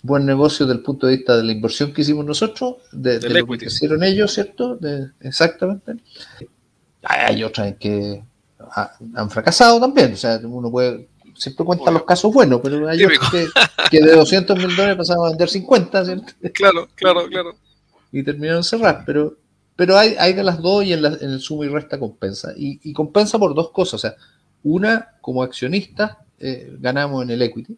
Buen 0.04 0.26
negocio 0.26 0.66
desde 0.66 0.80
el 0.80 0.84
punto 0.84 1.08
de 1.08 1.18
vista 1.18 1.38
de 1.38 1.44
la 1.44 1.52
inversión 1.52 1.94
que 1.94 2.02
hicimos 2.02 2.26
nosotros, 2.26 2.78
de, 2.92 3.20
lo 3.30 3.46
que 3.46 3.66
hicieron 3.66 4.04
ellos, 4.04 4.34
¿cierto? 4.34 4.80
exactamente. 5.20 5.98
Hay 7.04 7.44
otras 7.44 7.76
que 7.80 8.24
han 9.16 9.30
fracasado 9.30 9.80
también. 9.80 10.14
O 10.14 10.18
sea, 10.18 10.40
uno 10.44 10.72
puede 10.72 11.08
siempre 11.36 11.66
cuentan 11.66 11.94
los 11.94 12.04
casos 12.04 12.34
buenos, 12.34 12.62
pero 12.62 12.88
hay 12.88 13.04
otros 13.04 13.32
que, 13.90 14.00
de 14.00 14.16
200 14.16 14.58
mil 14.58 14.76
dólares 14.76 14.98
pasaban 14.98 15.26
a 15.26 15.30
vender 15.30 15.50
50, 15.50 16.06
¿cierto? 16.06 16.34
Claro, 16.54 16.90
claro, 16.96 17.28
claro. 17.28 17.56
Y 18.12 18.24
terminaron 18.24 18.64
cerrar, 18.64 19.04
pero, 19.06 19.38
pero 19.76 19.98
hay, 19.98 20.16
hay 20.20 20.34
de 20.34 20.44
las 20.44 20.62
dos 20.62 20.84
y 20.84 20.94
en, 20.94 21.04
el 21.06 21.40
sumo 21.40 21.64
y 21.64 21.70
resta 21.70 22.00
compensa. 22.00 22.54
Y, 22.56 22.94
compensa 22.94 23.40
por 23.40 23.56
dos 23.56 23.72
cosas, 23.72 23.94
o 23.96 23.98
sea, 23.98 24.16
una, 24.64 25.16
como 25.22 25.42
accionista, 25.44 26.24
eh, 26.38 26.76
ganamos 26.80 27.24
en 27.24 27.32
el 27.32 27.42
equity, 27.42 27.78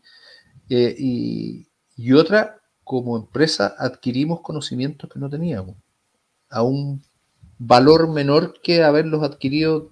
eh, 0.69 0.95
y, 0.97 1.65
y 1.95 2.13
otra, 2.13 2.60
como 2.84 3.17
empresa, 3.17 3.75
adquirimos 3.77 4.41
conocimientos 4.41 5.10
que 5.12 5.19
no 5.19 5.29
teníamos, 5.29 5.75
a 6.49 6.63
un 6.63 7.03
valor 7.58 8.10
menor 8.12 8.60
que 8.62 8.84
haberlos 8.84 9.23
adquirido 9.23 9.91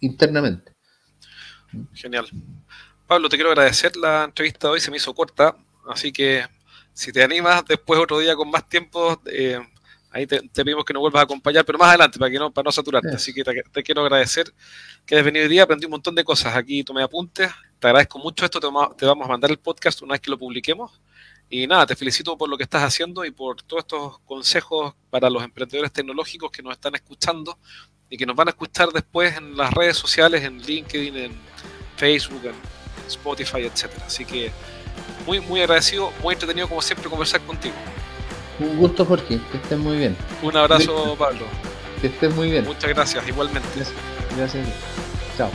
internamente. 0.00 0.72
Genial. 1.94 2.26
Pablo, 3.06 3.28
te 3.28 3.36
quiero 3.36 3.50
agradecer 3.50 3.96
la 3.96 4.24
entrevista 4.24 4.68
de 4.68 4.74
hoy, 4.74 4.80
se 4.80 4.90
me 4.90 4.96
hizo 4.96 5.14
corta, 5.14 5.56
así 5.88 6.12
que 6.12 6.44
si 6.92 7.12
te 7.12 7.22
animas 7.22 7.64
después 7.66 8.00
otro 8.00 8.18
día 8.18 8.36
con 8.36 8.50
más 8.50 8.68
tiempo, 8.68 9.20
eh, 9.26 9.58
ahí 10.10 10.26
te, 10.26 10.42
pedimos 10.42 10.84
que 10.84 10.92
nos 10.92 11.00
vuelvas 11.00 11.20
a 11.20 11.24
acompañar, 11.24 11.64
pero 11.64 11.78
más 11.78 11.88
adelante, 11.88 12.18
para 12.18 12.30
que 12.30 12.38
no, 12.38 12.52
para 12.52 12.64
no 12.64 12.72
saturarte. 12.72 13.14
Así 13.14 13.32
que 13.32 13.42
te, 13.44 13.82
quiero 13.82 14.02
agradecer 14.02 14.52
que 15.06 15.14
hayas 15.14 15.24
venido 15.24 15.44
hoy 15.44 15.50
día, 15.50 15.62
aprendí 15.62 15.86
un 15.86 15.92
montón 15.92 16.14
de 16.14 16.24
cosas. 16.24 16.54
Aquí 16.54 16.84
tomé 16.84 17.02
apuntes, 17.02 17.50
te 17.78 17.86
agradezco 17.86 18.18
mucho 18.18 18.44
esto, 18.44 18.60
te 18.60 18.66
vamos, 18.66 18.96
te 18.96 19.06
vamos 19.06 19.24
a 19.26 19.28
mandar 19.28 19.50
el 19.50 19.58
podcast 19.58 20.02
una 20.02 20.12
vez 20.12 20.20
que 20.20 20.30
lo 20.30 20.38
publiquemos. 20.38 21.00
Y 21.54 21.66
nada, 21.66 21.84
te 21.84 21.94
felicito 21.94 22.34
por 22.38 22.48
lo 22.48 22.56
que 22.56 22.62
estás 22.62 22.82
haciendo 22.82 23.26
y 23.26 23.30
por 23.30 23.60
todos 23.60 23.82
estos 23.82 24.18
consejos 24.20 24.94
para 25.10 25.28
los 25.28 25.44
emprendedores 25.44 25.92
tecnológicos 25.92 26.50
que 26.50 26.62
nos 26.62 26.72
están 26.72 26.94
escuchando 26.94 27.58
y 28.08 28.16
que 28.16 28.24
nos 28.24 28.34
van 28.34 28.48
a 28.48 28.52
escuchar 28.52 28.88
después 28.88 29.36
en 29.36 29.54
las 29.54 29.70
redes 29.70 29.98
sociales, 29.98 30.42
en 30.44 30.62
LinkedIn, 30.62 31.14
en 31.14 31.32
Facebook, 31.96 32.40
en 32.46 32.54
Spotify, 33.06 33.66
etcétera. 33.70 34.06
Así 34.06 34.24
que 34.24 34.50
muy, 35.26 35.40
muy 35.40 35.60
agradecido, 35.60 36.10
muy 36.22 36.32
entretenido 36.32 36.70
como 36.70 36.80
siempre 36.80 37.10
conversar 37.10 37.42
contigo. 37.42 37.74
Un 38.58 38.78
gusto, 38.78 39.04
Jorge, 39.04 39.38
que 39.50 39.58
estés 39.58 39.78
muy 39.78 39.98
bien. 39.98 40.16
Un 40.40 40.56
abrazo, 40.56 41.14
Pablo. 41.18 41.44
Que 42.00 42.06
estés 42.06 42.34
muy 42.34 42.50
bien. 42.50 42.64
Muchas 42.64 42.88
gracias, 42.88 43.28
igualmente. 43.28 43.68
gracias. 44.38 44.66
Chao. 45.36 45.50